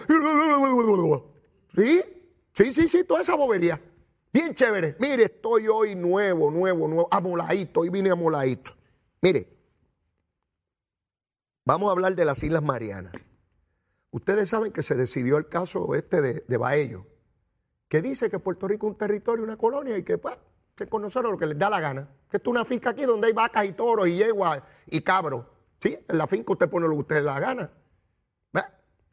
¿Sí? 1.77 2.03
Sí, 2.55 2.73
sí, 2.73 2.89
sí, 2.89 3.05
toda 3.05 3.21
esa 3.21 3.35
bobería. 3.35 3.79
Bien 4.33 4.55
chévere. 4.55 4.97
Mire, 4.99 5.25
estoy 5.25 5.69
hoy 5.69 5.95
nuevo, 5.95 6.51
nuevo, 6.51 6.89
nuevo, 6.89 7.09
amoladito. 7.11 7.81
Hoy 7.81 7.91
vine 7.91 8.11
amoladito. 8.11 8.73
Mire, 9.21 9.53
Vamos 11.65 11.89
a 11.89 11.93
hablar 11.93 12.17
de 12.17 12.25
las 12.25 12.43
Islas 12.43 12.63
Marianas. 12.63 13.13
Ustedes 14.11 14.49
saben 14.49 14.73
que 14.73 14.83
se 14.83 14.97
decidió 14.97 15.39
el 15.39 15.49
caso 15.49 15.95
este 15.95 16.21
de, 16.21 16.45
de 16.47 16.57
Baello, 16.57 17.07
que 17.89 18.03
dice 18.03 18.29
que 18.31 18.39
Puerto 18.41 18.67
Rico 18.67 18.89
es 18.89 18.93
un 18.93 18.99
territorio, 18.99 19.45
una 19.45 19.57
colonia 19.57 19.97
y 19.97 20.03
que 20.03 20.19
pues, 20.19 20.37
que 20.75 20.89
conocer 20.89 21.23
lo 21.23 21.39
que 21.39 21.47
les 21.47 21.59
da 21.59 21.71
la 21.71 21.81
gana. 21.81 22.09
Que 22.29 22.39
esto 22.39 22.51
es 22.51 22.53
una 22.53 22.65
finca 22.65 22.91
aquí 22.91 23.05
donde 23.05 23.29
hay 23.29 23.33
vacas 23.33 23.65
y 23.67 23.73
toros 23.73 24.09
y 24.09 24.17
yeguas 24.17 24.61
y 24.87 25.03
cabros. 25.03 25.47
¿Sí? 25.81 25.97
En 26.09 26.19
la 26.19 26.27
finca 26.27 26.53
usted 26.53 26.69
pone 26.69 26.89
lo 26.89 26.95
que 26.95 27.01
usted 27.01 27.17
le 27.17 27.23
da 27.23 27.35
la 27.35 27.41
gana. 27.41 27.71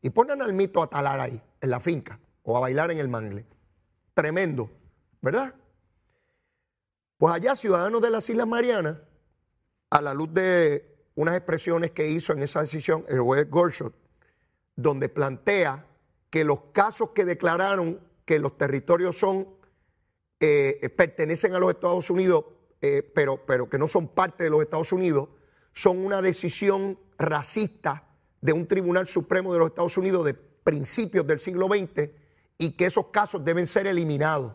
Y 0.02 0.12
ponen 0.12 0.42
al 0.42 0.54
mito 0.54 0.82
a 0.82 0.88
talar 0.88 1.20
ahí, 1.20 1.42
en 1.60 1.70
la 1.70 1.82
finca, 1.82 2.18
o 2.44 2.56
a 2.56 2.62
bailar 2.62 2.90
en 2.90 3.00
el 3.00 3.10
mangle. 3.10 3.46
Tremendo, 4.14 4.72
¿verdad? 5.22 5.54
Pues 7.18 7.36
allá, 7.36 7.56
ciudadanos 7.56 8.02
de 8.02 8.10
las 8.10 8.30
Islas 8.30 8.48
Marianas, 8.48 8.98
a 9.90 10.02
la 10.02 10.14
luz 10.14 10.34
de 10.34 10.96
unas 11.16 11.36
expresiones 11.36 11.92
que 11.92 12.08
hizo 12.08 12.34
en 12.34 12.44
esa 12.44 12.62
decisión 12.62 13.06
el 13.10 13.20
juez 13.20 13.50
Gorshot, 13.50 13.94
donde 14.76 15.10
plantea 15.10 15.86
que 16.30 16.44
los 16.44 16.62
casos 16.72 17.10
que 17.10 17.26
declararon 17.26 18.00
que 18.24 18.40
los 18.40 18.58
territorios 18.58 19.18
son 19.18 19.48
eh, 20.40 20.90
pertenecen 20.96 21.54
a 21.56 21.60
los 21.60 21.72
Estados 21.72 22.10
Unidos, 22.10 22.46
eh, 22.82 23.04
pero, 23.14 23.46
pero 23.46 23.70
que 23.70 23.78
no 23.78 23.90
son 23.90 24.08
parte 24.08 24.46
de 24.46 24.50
los 24.50 24.62
Estados 24.62 24.94
Unidos, 24.94 25.28
son 25.74 25.98
una 25.98 26.22
decisión 26.22 26.98
racista 27.18 28.08
de 28.40 28.54
un 28.54 28.68
Tribunal 28.68 29.08
Supremo 29.08 29.52
de 29.52 29.60
los 29.60 29.70
Estados 29.70 29.98
Unidos 29.98 30.24
de 30.26 30.34
principios 30.34 31.28
del 31.28 31.40
siglo 31.40 31.68
XX 31.68 32.10
y 32.58 32.72
que 32.78 32.86
esos 32.86 33.08
casos 33.08 33.44
deben 33.44 33.68
ser 33.68 33.88
eliminados. 33.88 34.54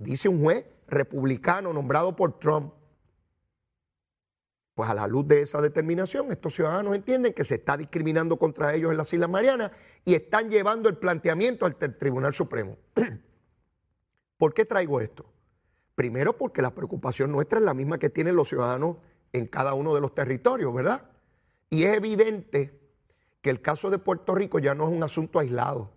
Dice 0.00 0.30
un 0.30 0.42
juez 0.42 0.64
republicano 0.88 1.74
nombrado 1.74 2.16
por 2.16 2.38
Trump. 2.38 2.72
Pues 4.74 4.88
a 4.88 4.94
la 4.94 5.06
luz 5.06 5.28
de 5.28 5.42
esa 5.42 5.60
determinación, 5.60 6.32
estos 6.32 6.54
ciudadanos 6.54 6.96
entienden 6.96 7.34
que 7.34 7.44
se 7.44 7.56
está 7.56 7.76
discriminando 7.76 8.38
contra 8.38 8.74
ellos 8.74 8.90
en 8.90 8.96
las 8.96 9.12
Islas 9.12 9.28
Marianas 9.28 9.72
y 10.06 10.14
están 10.14 10.48
llevando 10.48 10.88
el 10.88 10.96
planteamiento 10.96 11.66
al 11.66 11.76
Tribunal 11.76 12.32
Supremo. 12.32 12.78
¿Por 14.38 14.54
qué 14.54 14.64
traigo 14.64 15.02
esto? 15.02 15.26
Primero 15.94 16.38
porque 16.38 16.62
la 16.62 16.74
preocupación 16.74 17.30
nuestra 17.30 17.58
es 17.58 17.64
la 17.66 17.74
misma 17.74 17.98
que 17.98 18.08
tienen 18.08 18.36
los 18.36 18.48
ciudadanos 18.48 18.96
en 19.34 19.46
cada 19.48 19.74
uno 19.74 19.94
de 19.94 20.00
los 20.00 20.14
territorios, 20.14 20.72
¿verdad? 20.72 21.10
Y 21.68 21.82
es 21.82 21.94
evidente 21.94 22.80
que 23.42 23.50
el 23.50 23.60
caso 23.60 23.90
de 23.90 23.98
Puerto 23.98 24.34
Rico 24.34 24.58
ya 24.60 24.74
no 24.74 24.88
es 24.88 24.96
un 24.96 25.02
asunto 25.02 25.38
aislado. 25.38 25.92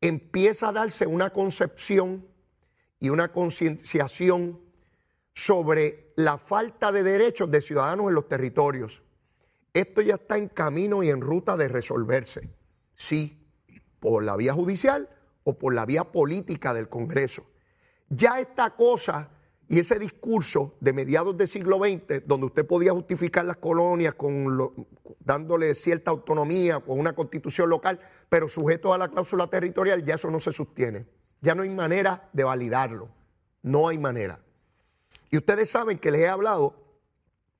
Empieza 0.00 0.70
a 0.70 0.72
darse 0.72 1.06
una 1.06 1.30
concepción 1.30 2.26
y 3.00 3.08
una 3.08 3.32
concienciación 3.32 4.60
sobre 5.34 6.12
la 6.16 6.38
falta 6.38 6.92
de 6.92 7.02
derechos 7.02 7.50
de 7.50 7.62
ciudadanos 7.62 8.08
en 8.08 8.14
los 8.14 8.28
territorios. 8.28 9.02
Esto 9.72 10.02
ya 10.02 10.14
está 10.14 10.36
en 10.36 10.48
camino 10.48 11.02
y 11.02 11.10
en 11.10 11.20
ruta 11.20 11.56
de 11.56 11.68
resolverse, 11.68 12.50
sí, 12.94 13.42
por 14.00 14.22
la 14.22 14.36
vía 14.36 14.52
judicial 14.52 15.08
o 15.44 15.58
por 15.58 15.74
la 15.74 15.86
vía 15.86 16.04
política 16.04 16.74
del 16.74 16.88
Congreso. 16.88 17.46
Ya 18.08 18.38
esta 18.38 18.76
cosa 18.76 19.30
y 19.68 19.78
ese 19.78 19.98
discurso 19.98 20.74
de 20.80 20.92
mediados 20.92 21.36
del 21.36 21.46
siglo 21.46 21.78
XX, 21.78 22.26
donde 22.26 22.46
usted 22.46 22.66
podía 22.66 22.92
justificar 22.92 23.44
las 23.44 23.58
colonias 23.58 24.14
con 24.14 24.74
dándole 25.20 25.76
cierta 25.76 26.10
autonomía 26.10 26.80
con 26.80 26.98
una 26.98 27.14
constitución 27.14 27.70
local, 27.70 28.00
pero 28.28 28.48
sujeto 28.48 28.92
a 28.92 28.98
la 28.98 29.08
cláusula 29.08 29.46
territorial, 29.46 30.04
ya 30.04 30.16
eso 30.16 30.28
no 30.28 30.40
se 30.40 30.52
sostiene. 30.52 31.06
Ya 31.40 31.54
no 31.54 31.62
hay 31.62 31.70
manera 31.70 32.28
de 32.32 32.44
validarlo. 32.44 33.08
No 33.62 33.88
hay 33.88 33.98
manera. 33.98 34.40
Y 35.30 35.36
ustedes 35.36 35.70
saben 35.70 35.98
que 35.98 36.10
les 36.10 36.22
he 36.22 36.28
hablado 36.28 36.74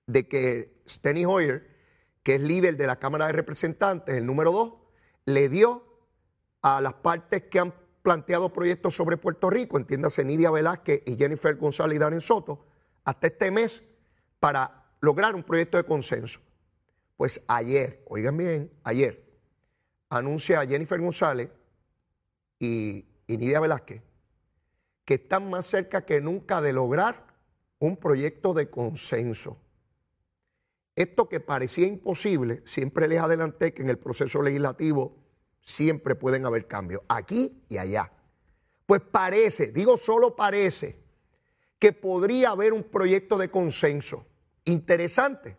de 0.07 0.27
que 0.27 0.83
Steny 0.89 1.25
Hoyer, 1.25 1.69
que 2.23 2.35
es 2.35 2.43
líder 2.43 2.77
de 2.77 2.87
la 2.87 2.99
Cámara 2.99 3.27
de 3.27 3.33
Representantes, 3.33 4.17
el 4.17 4.27
número 4.27 4.51
dos, 4.53 4.75
le 5.25 5.49
dio 5.49 5.85
a 6.63 6.81
las 6.81 6.95
partes 6.95 7.45
que 7.45 7.61
han 7.61 7.75
planteado 8.03 8.53
proyectos 8.53 8.95
sobre 8.95 9.17
Puerto 9.17 9.51
Rico, 9.51 9.79
entiéndase 9.79 10.25
Nidia 10.25 10.51
Velázquez 10.51 11.03
y 11.07 11.17
Jennifer 11.17 11.57
González 11.57 11.97
y 11.97 11.99
Darren 11.99 12.21
Soto, 12.21 12.67
hasta 13.05 13.29
este 13.29 13.51
mes 13.51 13.83
para 14.41 14.85
lograr 15.01 15.35
un 15.35 15.43
proyecto 15.43 15.77
de 15.77 15.85
consenso. 15.85 16.41
Pues 17.17 17.43
ayer, 17.47 18.03
oigan 18.09 18.37
bien, 18.37 18.73
ayer, 18.83 19.23
anuncia 20.09 20.61
a 20.61 20.67
Jennifer 20.67 21.01
González 21.01 21.51
y, 22.59 23.07
y 23.31 23.37
Nidia 23.37 23.61
Velázquez 23.61 24.03
que 25.11 25.15
están 25.15 25.51
más 25.51 25.67
cerca 25.67 26.07
que 26.07 26.21
nunca 26.21 26.61
de 26.61 26.73
lograr 26.73 27.27
un 27.81 27.97
proyecto 27.97 28.55
de 28.55 28.71
consenso. 28.71 29.57
Esto 30.95 31.29
que 31.29 31.41
parecía 31.41 31.89
imposible, 31.89 32.63
siempre 32.65 33.09
les 33.09 33.19
adelanté 33.19 33.75
que 33.75 33.83
en 33.83 33.91
el 33.91 33.99
proceso 33.99 34.41
legislativo 34.41 35.17
siempre 35.63 36.15
pueden 36.15 36.47
haber 36.47 36.69
cambios, 36.69 37.03
aquí 37.09 37.61
y 37.69 37.79
allá. 37.79 38.13
Pues 38.87 39.01
parece, 39.01 39.73
digo 39.73 39.97
solo 39.97 40.37
parece, 40.37 41.03
que 41.81 41.93
podría 41.93 42.51
haber 42.51 42.73
un 42.73 42.85
proyecto 42.85 43.37
de 43.37 43.51
consenso 43.51 44.27
interesante. 44.65 45.57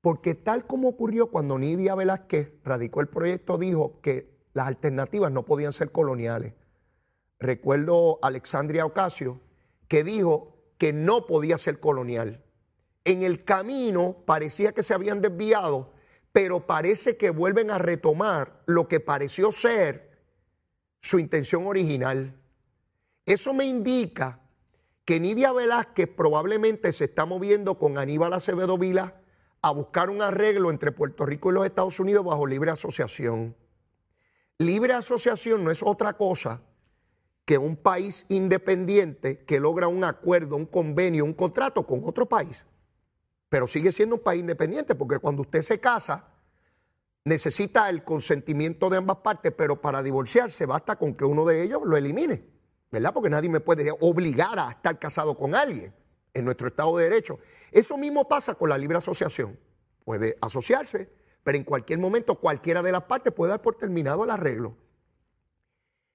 Porque 0.00 0.34
tal 0.34 0.66
como 0.66 0.88
ocurrió 0.88 1.26
cuando 1.26 1.58
Nidia 1.58 1.94
Velázquez 1.94 2.54
radicó 2.64 3.02
el 3.02 3.08
proyecto, 3.08 3.58
dijo 3.58 4.00
que 4.00 4.39
las 4.52 4.66
alternativas 4.66 5.30
no 5.30 5.44
podían 5.44 5.72
ser 5.72 5.92
coloniales. 5.92 6.54
Recuerdo 7.38 8.18
a 8.22 8.28
Alexandria 8.28 8.84
Ocasio 8.84 9.40
que 9.88 10.04
dijo 10.04 10.56
que 10.78 10.92
no 10.92 11.26
podía 11.26 11.58
ser 11.58 11.80
colonial. 11.80 12.44
En 13.04 13.22
el 13.22 13.44
camino 13.44 14.22
parecía 14.26 14.72
que 14.72 14.82
se 14.82 14.94
habían 14.94 15.20
desviado, 15.20 15.92
pero 16.32 16.66
parece 16.66 17.16
que 17.16 17.30
vuelven 17.30 17.70
a 17.70 17.78
retomar 17.78 18.62
lo 18.66 18.88
que 18.88 19.00
pareció 19.00 19.52
ser 19.52 20.10
su 21.00 21.18
intención 21.18 21.66
original. 21.66 22.36
Eso 23.24 23.52
me 23.54 23.64
indica 23.64 24.40
que 25.04 25.18
Nidia 25.18 25.52
Velázquez 25.52 26.08
probablemente 26.08 26.92
se 26.92 27.06
está 27.06 27.24
moviendo 27.24 27.78
con 27.78 27.98
Aníbal 27.98 28.32
Acevedo 28.32 28.78
Vila 28.78 29.20
a 29.62 29.72
buscar 29.72 30.10
un 30.10 30.22
arreglo 30.22 30.70
entre 30.70 30.92
Puerto 30.92 31.26
Rico 31.26 31.50
y 31.50 31.54
los 31.54 31.66
Estados 31.66 31.98
Unidos 32.00 32.24
bajo 32.24 32.46
libre 32.46 32.70
asociación. 32.70 33.56
Libre 34.60 34.92
asociación 34.92 35.64
no 35.64 35.70
es 35.70 35.82
otra 35.82 36.18
cosa 36.18 36.60
que 37.46 37.56
un 37.56 37.76
país 37.76 38.26
independiente 38.28 39.42
que 39.44 39.58
logra 39.58 39.88
un 39.88 40.04
acuerdo, 40.04 40.54
un 40.54 40.66
convenio, 40.66 41.24
un 41.24 41.32
contrato 41.32 41.86
con 41.86 42.02
otro 42.04 42.28
país, 42.28 42.62
pero 43.48 43.66
sigue 43.66 43.90
siendo 43.90 44.16
un 44.16 44.22
país 44.22 44.40
independiente, 44.40 44.94
porque 44.94 45.18
cuando 45.18 45.40
usted 45.40 45.62
se 45.62 45.80
casa, 45.80 46.28
necesita 47.24 47.88
el 47.88 48.04
consentimiento 48.04 48.90
de 48.90 48.98
ambas 48.98 49.16
partes, 49.16 49.50
pero 49.56 49.80
para 49.80 50.02
divorciarse 50.02 50.66
basta 50.66 50.96
con 50.96 51.14
que 51.14 51.24
uno 51.24 51.46
de 51.46 51.62
ellos 51.62 51.80
lo 51.82 51.96
elimine. 51.96 52.44
¿verdad? 52.90 53.14
Porque 53.14 53.30
nadie 53.30 53.48
me 53.48 53.60
puede 53.60 53.90
obligar 54.00 54.58
a 54.58 54.72
estar 54.72 54.98
casado 54.98 55.36
con 55.38 55.54
alguien 55.54 55.94
en 56.34 56.44
nuestro 56.44 56.68
Estado 56.68 56.96
de 56.98 57.04
Derecho. 57.04 57.38
Eso 57.70 57.96
mismo 57.96 58.28
pasa 58.28 58.54
con 58.54 58.68
la 58.68 58.76
libre 58.76 58.98
asociación. 58.98 59.58
Puede 60.04 60.36
asociarse, 60.42 61.08
pero 61.42 61.56
en 61.56 61.64
cualquier 61.64 61.98
momento 61.98 62.36
cualquiera 62.36 62.82
de 62.82 62.92
las 62.92 63.04
partes 63.04 63.32
puede 63.32 63.50
dar 63.50 63.62
por 63.62 63.76
terminado 63.76 64.24
el 64.24 64.30
arreglo. 64.30 64.76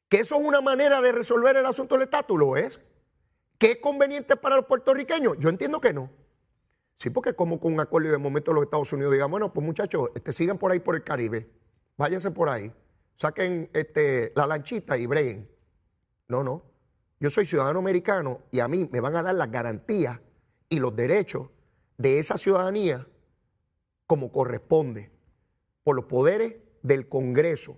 ¿Que 0.10 0.17
eso 0.20 0.36
es 0.36 0.41
una 0.41 0.62
manera 0.62 1.01
de 1.01 1.12
resolver 1.12 1.55
el 1.58 1.65
asunto 1.65 1.96
del 1.96 2.03
estatus? 2.03 2.38
Lo 2.38 2.58
es. 2.58 2.79
¿Qué 3.58 3.72
es 3.72 3.77
conveniente 3.77 4.36
para 4.36 4.58
los 4.58 4.65
puertorriqueños? 4.65 5.38
Yo 5.39 5.50
entiendo 5.50 5.82
que 5.82 5.94
no. 5.94 6.10
Sí, 6.98 7.10
porque 7.10 7.34
como 7.34 7.60
con 7.60 7.74
un 7.74 7.79
acuerdo 7.79 8.10
y 8.10 8.12
de 8.12 8.17
momento 8.17 8.53
los 8.53 8.63
Estados 8.63 8.91
Unidos 8.94 9.12
digan, 9.12 9.29
bueno, 9.29 9.51
pues 9.51 9.65
muchachos, 9.65 10.10
este, 10.15 10.32
sigan 10.32 10.58
por 10.58 10.72
ahí 10.72 10.79
por 10.79 10.96
el 10.96 11.03
Caribe, 11.03 11.50
váyanse 11.98 12.32
por 12.32 12.50
ahí, 12.50 12.72
saquen 13.17 13.70
este, 13.74 14.32
la 14.36 14.48
lanchita 14.48 14.98
y 14.98 15.05
breguen. 15.05 15.50
No, 16.27 16.44
no. 16.44 16.63
Yo 17.20 17.29
soy 17.29 17.46
ciudadano 17.46 17.79
americano 17.79 18.41
y 18.51 18.60
a 18.60 18.67
mí 18.67 18.89
me 18.91 19.00
van 19.00 19.15
a 19.15 19.24
dar 19.24 19.36
las 19.36 19.51
garantías 19.51 20.20
y 20.70 20.79
los 20.79 20.96
derechos 20.96 21.50
de 21.98 22.20
esa 22.20 22.38
ciudadanía 22.38 23.08
como 24.08 24.32
corresponde, 24.32 25.12
por 25.86 25.96
los 25.96 26.06
poderes 26.06 26.56
del 26.82 27.08
Congreso, 27.08 27.77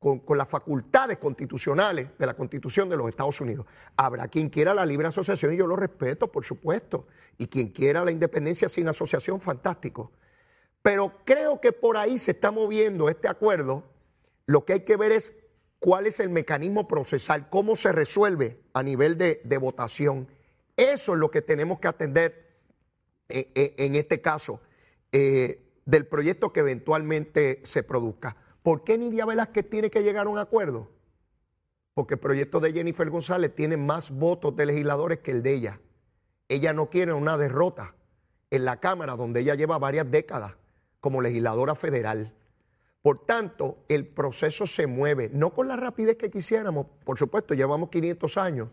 con, 0.00 0.20
las 0.36 0.48
facultades 0.48 1.18
constitucionales 1.18 2.08
de 2.18 2.26
la 2.26 2.34
Constitución 2.34 2.88
de 2.88 2.96
los 2.96 3.08
Estados 3.08 3.40
Unidos. 3.40 3.64
Habrá 3.96 4.26
quien 4.26 4.50
quiera 4.50 4.74
la 4.74 4.84
libre 4.84 5.06
asociación 5.06 5.54
y 5.54 5.56
yo 5.56 5.68
lo 5.68 5.76
respeto, 5.76 6.32
por 6.32 6.44
supuesto, 6.44 7.06
y 7.38 7.46
quien 7.46 7.68
quiera 7.68 8.04
la 8.04 8.10
independencia 8.10 8.68
sin 8.68 8.88
asociación, 8.88 9.40
fantástico. 9.40 10.10
Pero 10.82 11.12
creo 11.24 11.60
que 11.60 11.70
por 11.70 11.96
ahí 11.96 12.18
se 12.18 12.32
está 12.32 12.50
moviendo 12.50 13.08
este 13.08 13.28
acuerdo. 13.28 13.84
Lo 14.46 14.64
que 14.64 14.72
hay 14.72 14.80
que 14.80 14.96
ver 14.96 15.12
es 15.12 15.32
cuál 15.78 16.08
es 16.08 16.18
el 16.18 16.28
mecanismo 16.28 16.88
procesal, 16.88 17.48
cómo 17.50 17.76
se 17.76 17.92
resuelve 17.92 18.58
a 18.72 18.82
nivel 18.82 19.16
de, 19.16 19.58
votación. 19.58 20.26
Eso 20.76 21.12
es 21.12 21.20
lo 21.20 21.30
que 21.30 21.40
tenemos 21.40 21.78
que 21.78 21.86
atender 21.86 22.56
eh, 23.28 23.48
eh, 23.54 23.74
en, 23.78 23.94
este 23.94 24.20
caso 24.20 24.60
eh, 25.12 25.71
del 25.84 26.06
proyecto 26.06 26.52
que 26.52 26.60
eventualmente 26.60 27.60
se 27.64 27.82
produzca. 27.82 28.36
¿Por 28.62 28.84
qué 28.84 28.98
Nidia 28.98 29.26
Velázquez 29.26 29.68
tiene 29.68 29.90
que 29.90 30.02
llegar 30.02 30.26
a 30.26 30.30
un 30.30 30.38
acuerdo? 30.38 30.90
Porque 31.94 32.14
el 32.14 32.20
proyecto 32.20 32.60
de 32.60 32.72
Jennifer 32.72 33.08
González 33.10 33.54
tiene 33.54 33.76
más 33.76 34.10
votos 34.10 34.56
de 34.56 34.66
legisladores 34.66 35.18
que 35.18 35.32
el 35.32 35.42
de 35.42 35.54
ella. 35.54 35.80
Ella 36.48 36.72
no 36.72 36.88
quiere 36.88 37.12
una 37.12 37.36
derrota 37.36 37.94
en 38.50 38.64
la 38.64 38.78
Cámara, 38.78 39.16
donde 39.16 39.40
ella 39.40 39.54
lleva 39.54 39.78
varias 39.78 40.10
décadas 40.10 40.54
como 41.00 41.20
legisladora 41.20 41.74
federal. 41.74 42.32
Por 43.02 43.26
tanto, 43.26 43.78
el 43.88 44.06
proceso 44.06 44.66
se 44.66 44.86
mueve, 44.86 45.28
no 45.32 45.50
con 45.50 45.66
la 45.66 45.76
rapidez 45.76 46.16
que 46.16 46.30
quisiéramos, 46.30 46.86
por 47.04 47.18
supuesto, 47.18 47.54
llevamos 47.54 47.90
500 47.90 48.38
años, 48.38 48.68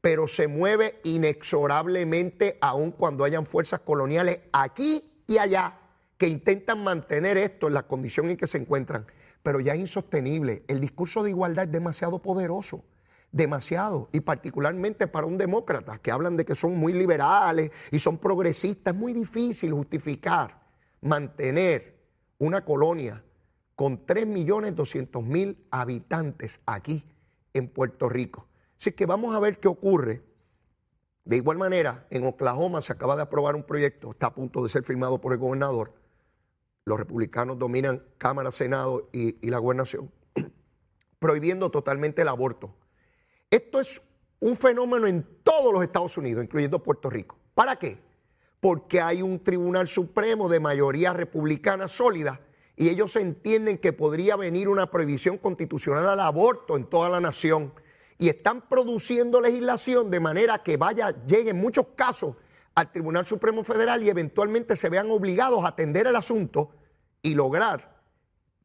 pero 0.00 0.26
se 0.26 0.48
mueve 0.48 1.00
inexorablemente 1.04 2.56
aun 2.62 2.92
cuando 2.92 3.24
hayan 3.24 3.44
fuerzas 3.44 3.80
coloniales 3.80 4.40
aquí 4.52 5.22
y 5.26 5.36
allá 5.36 5.78
que 6.18 6.28
intentan 6.28 6.84
mantener 6.84 7.38
esto 7.38 7.68
en 7.68 7.74
la 7.74 7.84
condición 7.84 8.28
en 8.28 8.36
que 8.36 8.46
se 8.46 8.58
encuentran 8.58 9.06
pero 9.42 9.60
ya 9.60 9.74
es 9.74 9.80
insostenible. 9.80 10.64
El 10.68 10.80
discurso 10.80 11.22
de 11.22 11.30
igualdad 11.30 11.64
es 11.64 11.72
demasiado 11.72 12.20
poderoso, 12.20 12.84
demasiado, 13.32 14.08
y 14.12 14.20
particularmente 14.20 15.06
para 15.06 15.26
un 15.26 15.38
demócrata, 15.38 15.98
que 15.98 16.10
hablan 16.10 16.36
de 16.36 16.44
que 16.44 16.54
son 16.54 16.76
muy 16.76 16.92
liberales 16.92 17.70
y 17.90 17.98
son 17.98 18.18
progresistas, 18.18 18.94
es 18.94 19.00
muy 19.00 19.12
difícil 19.12 19.72
justificar 19.72 20.60
mantener 21.00 21.98
una 22.38 22.64
colonia 22.64 23.24
con 23.74 24.04
3.200.000 24.04 25.56
habitantes 25.70 26.60
aquí 26.66 27.04
en 27.54 27.68
Puerto 27.68 28.08
Rico. 28.08 28.48
Así 28.78 28.92
que 28.92 29.06
vamos 29.06 29.34
a 29.34 29.40
ver 29.40 29.58
qué 29.60 29.68
ocurre. 29.68 30.22
De 31.24 31.36
igual 31.36 31.58
manera, 31.58 32.06
en 32.10 32.26
Oklahoma 32.26 32.80
se 32.80 32.92
acaba 32.92 33.14
de 33.14 33.22
aprobar 33.22 33.54
un 33.54 33.62
proyecto, 33.62 34.10
está 34.10 34.28
a 34.28 34.34
punto 34.34 34.62
de 34.62 34.68
ser 34.68 34.84
firmado 34.84 35.20
por 35.20 35.32
el 35.32 35.38
gobernador, 35.38 35.92
los 36.88 36.98
republicanos 36.98 37.58
dominan 37.58 38.02
Cámara, 38.18 38.50
Senado 38.50 39.08
y, 39.12 39.48
la 39.48 39.58
gobernación, 39.58 40.10
prohibiendo 41.18 41.70
totalmente 41.70 42.22
el 42.22 42.28
aborto. 42.28 42.74
Esto 43.50 43.80
es 43.80 44.02
un 44.40 44.56
fenómeno 44.56 45.06
en 45.06 45.26
todos 45.42 45.72
los 45.72 45.82
Estados 45.82 46.16
Unidos, 46.16 46.42
incluyendo 46.42 46.82
Puerto 46.82 47.10
Rico. 47.10 47.38
¿Para 47.54 47.76
qué? 47.76 47.98
Porque 48.60 49.00
hay 49.00 49.22
un 49.22 49.42
Tribunal 49.42 49.86
Supremo 49.86 50.48
de 50.48 50.60
mayoría 50.60 51.12
republicana 51.12 51.88
sólida 51.88 52.40
y 52.76 52.88
ellos 52.88 53.16
entienden 53.16 53.78
que 53.78 53.92
podría 53.92 54.36
venir 54.36 54.68
una 54.68 54.90
prohibición 54.90 55.38
constitucional 55.38 56.08
al 56.08 56.20
aborto 56.20 56.76
en 56.76 56.84
toda 56.84 57.08
la 57.08 57.20
nación 57.20 57.72
y 58.18 58.28
están 58.28 58.68
produciendo 58.68 59.40
legislación 59.40 60.10
de 60.10 60.20
manera 60.20 60.62
que 60.62 60.76
vaya, 60.76 61.14
llegue 61.26 61.50
en 61.50 61.58
muchos 61.58 61.86
casos 61.94 62.36
al 62.78 62.92
Tribunal 62.92 63.26
Supremo 63.26 63.64
Federal 63.64 64.04
y 64.04 64.08
eventualmente 64.08 64.76
se 64.76 64.88
vean 64.88 65.10
obligados 65.10 65.64
a 65.64 65.68
atender 65.68 66.06
el 66.06 66.14
asunto 66.14 66.70
y 67.20 67.34
lograr 67.34 68.04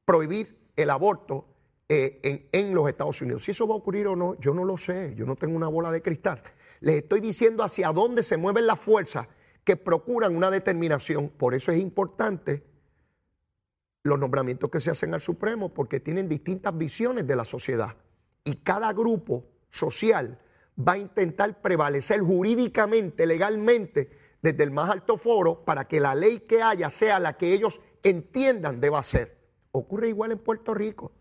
prohibir 0.06 0.70
el 0.76 0.92
aborto 0.92 1.48
eh, 1.90 2.48
en, 2.52 2.76
los 2.76 2.88
Estados 2.88 3.20
Unidos. 3.24 3.44
Si 3.44 3.52
eso 3.52 3.68
va 3.68 3.74
a 3.74 3.78
ocurrir 3.78 4.06
o 4.06 4.16
no, 4.16 4.40
yo 4.40 4.54
no 4.54 4.66
lo 4.66 4.78
sé, 4.78 5.16
yo 5.16 5.26
no 5.26 5.36
tengo 5.36 5.58
una 5.58 5.68
bola 5.68 5.92
de 5.92 6.04
cristal. 6.04 6.44
Les 6.80 6.98
estoy 6.98 7.22
diciendo 7.22 7.64
hacia 7.64 7.92
dónde 7.92 8.22
se 8.22 8.38
mueven 8.38 8.68
las 8.68 8.80
fuerzas 8.80 9.28
que 9.64 9.78
procuran 9.78 10.36
una 10.36 10.52
determinación. 10.52 11.30
Por 11.30 11.56
eso 11.56 11.72
es 11.72 11.80
importante 11.80 12.64
los 14.04 14.20
nombramientos 14.20 14.70
que 14.70 14.80
se 14.80 14.92
hacen 14.92 15.16
al 15.16 15.22
Supremo, 15.22 15.74
porque 15.74 16.00
tienen 16.00 16.30
distintas 16.30 16.78
visiones 16.78 17.26
de 17.26 17.36
la 17.36 17.46
sociedad. 17.46 17.96
Y 18.44 18.58
cada 18.58 18.94
grupo 18.94 19.44
social 19.72 20.38
va 20.78 20.94
a 20.94 20.98
intentar 20.98 21.62
prevalecer 21.62 22.22
jurídicamente, 22.22 23.26
legalmente, 23.26 24.10
desde 24.42 24.64
el 24.64 24.72
más 24.72 24.90
alto 24.90 25.18
foro, 25.18 25.64
para 25.64 25.88
que 25.88 26.00
la 26.00 26.16
ley 26.16 26.40
que 26.40 26.62
haya 26.62 26.90
sea 26.90 27.20
la 27.20 27.38
que 27.38 27.54
ellos 27.54 27.80
entiendan 28.04 28.82
deba 28.82 29.02
ser. 29.04 29.38
Ocurre 29.72 30.10
igual 30.10 30.32
en 30.32 30.40
Puerto 30.40 30.74
Rico. 30.74 31.12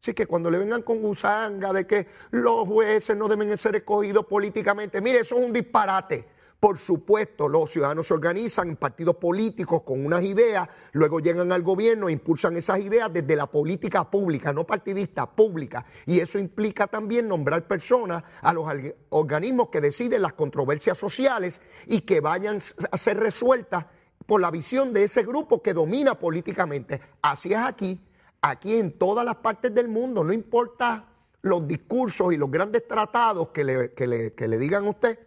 Así 0.00 0.14
que 0.14 0.26
cuando 0.26 0.50
le 0.50 0.58
vengan 0.58 0.82
con 0.82 1.00
gusanga 1.00 1.72
de 1.72 1.86
que 1.86 2.06
los 2.30 2.68
jueces 2.68 3.16
no 3.16 3.28
deben 3.28 3.56
ser 3.58 3.76
escogidos 3.76 4.26
políticamente, 4.26 5.00
mire, 5.00 5.20
eso 5.20 5.38
es 5.38 5.44
un 5.46 5.52
disparate. 5.52 6.35
Por 6.58 6.78
supuesto, 6.78 7.48
los 7.48 7.70
ciudadanos 7.70 8.06
se 8.06 8.14
organizan 8.14 8.70
en 8.70 8.76
partidos 8.76 9.16
políticos 9.16 9.82
con 9.82 10.04
unas 10.04 10.24
ideas, 10.24 10.68
luego 10.92 11.20
llegan 11.20 11.52
al 11.52 11.62
gobierno 11.62 12.08
e 12.08 12.12
impulsan 12.12 12.56
esas 12.56 12.80
ideas 12.80 13.12
desde 13.12 13.36
la 13.36 13.46
política 13.46 14.10
pública, 14.10 14.52
no 14.52 14.64
partidista, 14.66 15.26
pública. 15.30 15.84
Y 16.06 16.18
eso 16.18 16.38
implica 16.38 16.86
también 16.86 17.28
nombrar 17.28 17.66
personas 17.68 18.24
a 18.40 18.54
los 18.54 18.66
organismos 19.10 19.68
que 19.68 19.82
deciden 19.82 20.22
las 20.22 20.32
controversias 20.32 20.96
sociales 20.96 21.60
y 21.86 22.00
que 22.00 22.20
vayan 22.20 22.58
a 22.90 22.96
ser 22.96 23.18
resueltas 23.18 23.84
por 24.24 24.40
la 24.40 24.50
visión 24.50 24.92
de 24.92 25.04
ese 25.04 25.22
grupo 25.22 25.62
que 25.62 25.74
domina 25.74 26.18
políticamente. 26.18 27.00
Así 27.22 27.52
es 27.52 27.58
aquí, 27.58 28.00
aquí 28.40 28.76
en 28.76 28.98
todas 28.98 29.24
las 29.24 29.36
partes 29.36 29.74
del 29.74 29.88
mundo, 29.88 30.24
no 30.24 30.32
importa 30.32 31.06
los 31.42 31.66
discursos 31.66 32.32
y 32.32 32.36
los 32.36 32.50
grandes 32.50 32.86
tratados 32.88 33.48
que 33.48 33.64
le, 33.64 33.92
que 33.92 34.06
le, 34.06 34.58
digan 34.58 34.86
a 34.86 34.90
usted, 34.90 35.18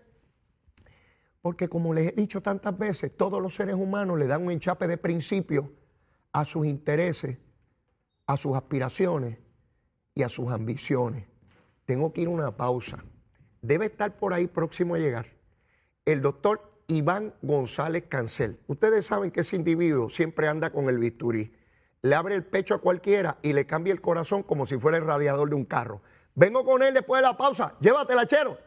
porque 1.42 1.70
como 1.70 1.94
les 1.94 2.10
he 2.10 2.12
dicho 2.12 2.42
tantas 2.42 2.78
veces, 2.78 3.16
todos 3.16 3.42
los 3.42 3.54
seres 3.54 3.76
humanos 3.76 4.20
le 4.20 4.28
dan 4.28 4.44
un 4.44 4.52
enchape 4.52 4.88
de 4.88 4.98
principios 4.98 5.66
a 6.34 6.46
sus 6.46 6.66
intereses, 6.66 7.38
a 8.28 8.38
sus 8.38 8.56
aspiraciones 8.56 9.38
y 10.14 10.24
a 10.24 10.30
sus 10.30 10.52
ambiciones. 10.52 11.26
Tengo 11.86 12.14
que 12.14 12.22
ir 12.22 12.28
a 12.28 12.32
una 12.32 12.58
pausa. 12.58 13.04
Debe 13.62 13.88
estar 13.88 14.18
por 14.18 14.34
ahí 14.34 14.48
próximo 14.48 14.96
a 14.96 15.00
llegar 15.00 15.40
el 16.06 16.22
doctor 16.22 16.70
Iván 16.88 17.36
González 17.42 18.06
Cancel. 18.10 18.60
Ustedes 18.68 19.06
saben 19.06 19.32
que 19.32 19.42
ese 19.42 19.56
individuo 19.56 20.10
siempre 20.10 20.48
anda 20.48 20.72
con 20.72 20.90
el 20.90 20.98
bisturí. 20.98 21.54
Le 22.02 22.16
abre 22.16 22.36
el 22.36 22.46
pecho 22.46 22.74
a 22.74 22.82
cualquiera 22.82 23.38
y 23.42 23.54
le 23.54 23.66
cambia 23.66 23.94
el 23.94 24.02
corazón 24.02 24.44
como 24.44 24.66
si 24.66 24.78
fuera 24.78 24.98
el 24.98 25.06
radiador 25.06 25.50
de 25.50 25.56
un 25.56 25.66
carro. 25.66 26.02
Vengo 26.34 26.64
con 26.64 26.82
él 26.82 26.94
después 26.94 27.22
de 27.22 27.28
la 27.28 27.38
pausa. 27.38 27.76
Llévatela, 27.80 28.26
chero. 28.26 28.58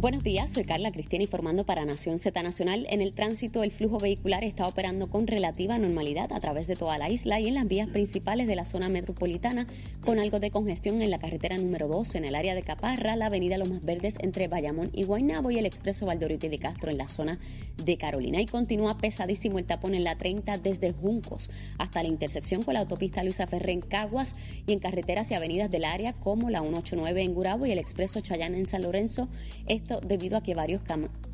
Buenos 0.00 0.22
días, 0.22 0.50
soy 0.50 0.62
Carla 0.62 0.92
Cristina 0.92 1.24
informando 1.24 1.66
para 1.66 1.84
Nación 1.84 2.20
Z 2.20 2.40
Nacional. 2.44 2.86
En 2.88 3.02
el 3.02 3.12
tránsito, 3.14 3.64
el 3.64 3.72
flujo 3.72 3.98
vehicular 3.98 4.44
está 4.44 4.68
operando 4.68 5.10
con 5.10 5.26
relativa 5.26 5.76
normalidad 5.76 6.32
a 6.32 6.38
través 6.38 6.68
de 6.68 6.76
toda 6.76 6.98
la 6.98 7.10
isla 7.10 7.40
y 7.40 7.48
en 7.48 7.54
las 7.54 7.66
vías 7.66 7.88
principales 7.88 8.46
de 8.46 8.54
la 8.54 8.64
zona 8.64 8.88
metropolitana, 8.88 9.66
con 10.00 10.20
algo 10.20 10.38
de 10.38 10.52
congestión 10.52 11.02
en 11.02 11.10
la 11.10 11.18
carretera 11.18 11.58
número 11.58 11.88
2 11.88 12.14
en 12.14 12.26
el 12.26 12.36
área 12.36 12.54
de 12.54 12.62
Caparra, 12.62 13.16
la 13.16 13.26
avenida 13.26 13.58
Los 13.58 13.70
Más 13.70 13.80
Verdes 13.80 14.14
entre 14.20 14.46
Bayamón 14.46 14.90
y 14.92 15.02
Guaynabo 15.02 15.50
y 15.50 15.58
el 15.58 15.66
expreso 15.66 16.06
Valdorito 16.06 16.46
y 16.46 16.50
de 16.50 16.60
Castro 16.60 16.92
en 16.92 16.98
la 16.98 17.08
zona 17.08 17.40
de 17.76 17.96
Carolina. 17.96 18.40
Y 18.40 18.46
continúa 18.46 18.98
pesadísimo 18.98 19.58
el 19.58 19.64
tapón 19.64 19.96
en 19.96 20.04
la 20.04 20.16
30 20.16 20.58
desde 20.58 20.92
Juncos 20.92 21.50
hasta 21.76 22.04
la 22.04 22.08
intersección 22.08 22.62
con 22.62 22.74
la 22.74 22.80
autopista 22.80 23.24
Luisa 23.24 23.48
Ferré 23.48 23.72
en 23.72 23.80
Caguas 23.80 24.36
y 24.64 24.74
en 24.74 24.78
carreteras 24.78 25.32
y 25.32 25.34
avenidas 25.34 25.72
del 25.72 25.84
área 25.84 26.12
como 26.12 26.50
la 26.50 26.60
189 26.60 27.20
en 27.20 27.34
Gurabo 27.34 27.66
y 27.66 27.72
el 27.72 27.78
expreso 27.78 28.20
Chayana 28.20 28.58
en 28.58 28.68
San 28.68 28.82
Lorenzo 28.82 29.28
debido 30.00 30.36
a 30.36 30.42
que 30.42 30.54
varios 30.54 30.82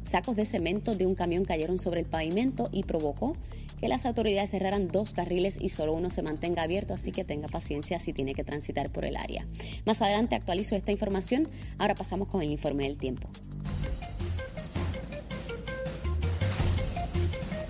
sacos 0.02 0.36
de 0.36 0.44
cemento 0.44 0.94
de 0.94 1.06
un 1.06 1.14
camión 1.14 1.44
cayeron 1.44 1.78
sobre 1.78 2.00
el 2.00 2.06
pavimento 2.06 2.68
y 2.72 2.84
provocó 2.84 3.36
que 3.80 3.88
las 3.88 4.06
autoridades 4.06 4.50
cerraran 4.50 4.88
dos 4.88 5.12
carriles 5.12 5.58
y 5.60 5.68
solo 5.68 5.92
uno 5.92 6.10
se 6.10 6.22
mantenga 6.22 6.62
abierto, 6.62 6.94
así 6.94 7.12
que 7.12 7.24
tenga 7.24 7.48
paciencia 7.48 8.00
si 8.00 8.12
tiene 8.12 8.34
que 8.34 8.44
transitar 8.44 8.90
por 8.90 9.04
el 9.04 9.16
área. 9.16 9.46
Más 9.84 10.00
adelante 10.00 10.34
actualizo 10.34 10.76
esta 10.76 10.92
información. 10.92 11.48
Ahora 11.78 11.94
pasamos 11.94 12.28
con 12.28 12.42
el 12.42 12.50
informe 12.50 12.84
del 12.84 12.96
tiempo. 12.96 13.28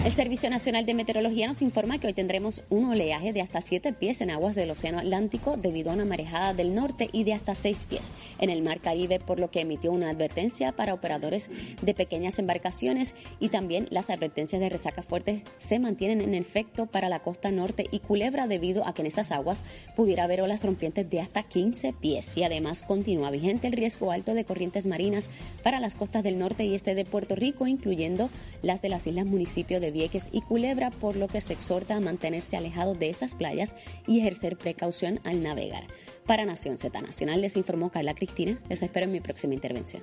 El 0.04 0.12
Servicio 0.12 0.50
Nacional 0.50 0.84
de 0.84 0.92
Meteorología 0.92 1.46
nos 1.46 1.62
informa 1.62 1.96
que 1.96 2.06
hoy 2.06 2.12
tendremos 2.12 2.62
un 2.68 2.84
oleaje 2.84 3.32
de 3.32 3.40
hasta 3.40 3.62
7 3.62 3.94
pies 3.94 4.20
en 4.20 4.30
aguas 4.30 4.54
del 4.54 4.70
Océano 4.70 4.98
Atlántico 4.98 5.56
debido 5.56 5.90
a 5.90 5.94
una 5.94 6.04
marejada 6.04 6.52
del 6.52 6.74
norte 6.74 7.08
y 7.10 7.24
de 7.24 7.32
hasta 7.32 7.54
6 7.54 7.86
pies 7.88 8.12
en 8.38 8.50
el 8.50 8.62
Mar 8.62 8.82
Caribe, 8.82 9.18
por 9.18 9.40
lo 9.40 9.50
que 9.50 9.62
emitió 9.62 9.92
una 9.92 10.10
advertencia 10.10 10.72
para 10.72 10.92
operadores 10.92 11.48
de 11.80 11.94
pequeñas 11.94 12.38
embarcaciones 12.38 13.14
y 13.40 13.48
también 13.48 13.88
las 13.88 14.10
advertencias 14.10 14.60
de 14.60 14.68
resaca 14.68 15.02
fuerte 15.02 15.42
se 15.56 15.78
mantienen 15.78 16.20
en 16.20 16.34
efecto 16.34 16.84
para 16.84 17.08
la 17.08 17.20
costa 17.20 17.50
norte 17.50 17.86
y 17.90 18.00
Culebra 18.00 18.46
debido 18.46 18.86
a 18.86 18.92
que 18.92 19.00
en 19.00 19.06
esas 19.06 19.32
aguas 19.32 19.64
pudiera 19.96 20.24
haber 20.24 20.42
olas 20.42 20.62
rompientes 20.62 21.08
de 21.08 21.20
hasta 21.20 21.44
15 21.44 21.94
pies. 21.94 22.36
Y 22.36 22.44
además 22.44 22.82
continúa 22.82 23.30
vigente 23.30 23.68
el 23.68 23.72
riesgo 23.72 24.12
alto 24.12 24.34
de 24.34 24.44
corrientes 24.44 24.84
marinas 24.84 25.30
para 25.62 25.80
las 25.80 25.94
costas 25.94 26.22
del 26.22 26.36
norte 26.36 26.66
y 26.66 26.74
este 26.74 26.94
de 26.94 27.06
Puerto 27.06 27.36
Rico, 27.36 27.66
incluyendo 27.66 28.28
las 28.60 28.82
de 28.82 28.90
las 28.90 29.06
islas 29.06 29.24
municipios 29.24 29.80
de 29.80 29.93
Vieques 29.94 30.26
y 30.32 30.42
Culebra, 30.42 30.90
por 30.90 31.16
lo 31.16 31.28
que 31.28 31.40
se 31.40 31.54
exhorta 31.54 31.96
a 31.96 32.00
mantenerse 32.00 32.58
alejado 32.58 32.94
de 32.94 33.08
esas 33.08 33.34
playas 33.34 33.74
y 34.06 34.20
ejercer 34.20 34.58
precaución 34.58 35.20
al 35.24 35.42
navegar. 35.42 35.86
Para 36.26 36.44
Nación 36.44 36.76
Z 36.76 37.00
Nacional 37.00 37.40
les 37.40 37.56
informó 37.56 37.90
Carla 37.90 38.14
Cristina. 38.14 38.60
Les 38.68 38.82
espero 38.82 39.06
en 39.06 39.12
mi 39.12 39.20
próxima 39.20 39.54
intervención. 39.54 40.02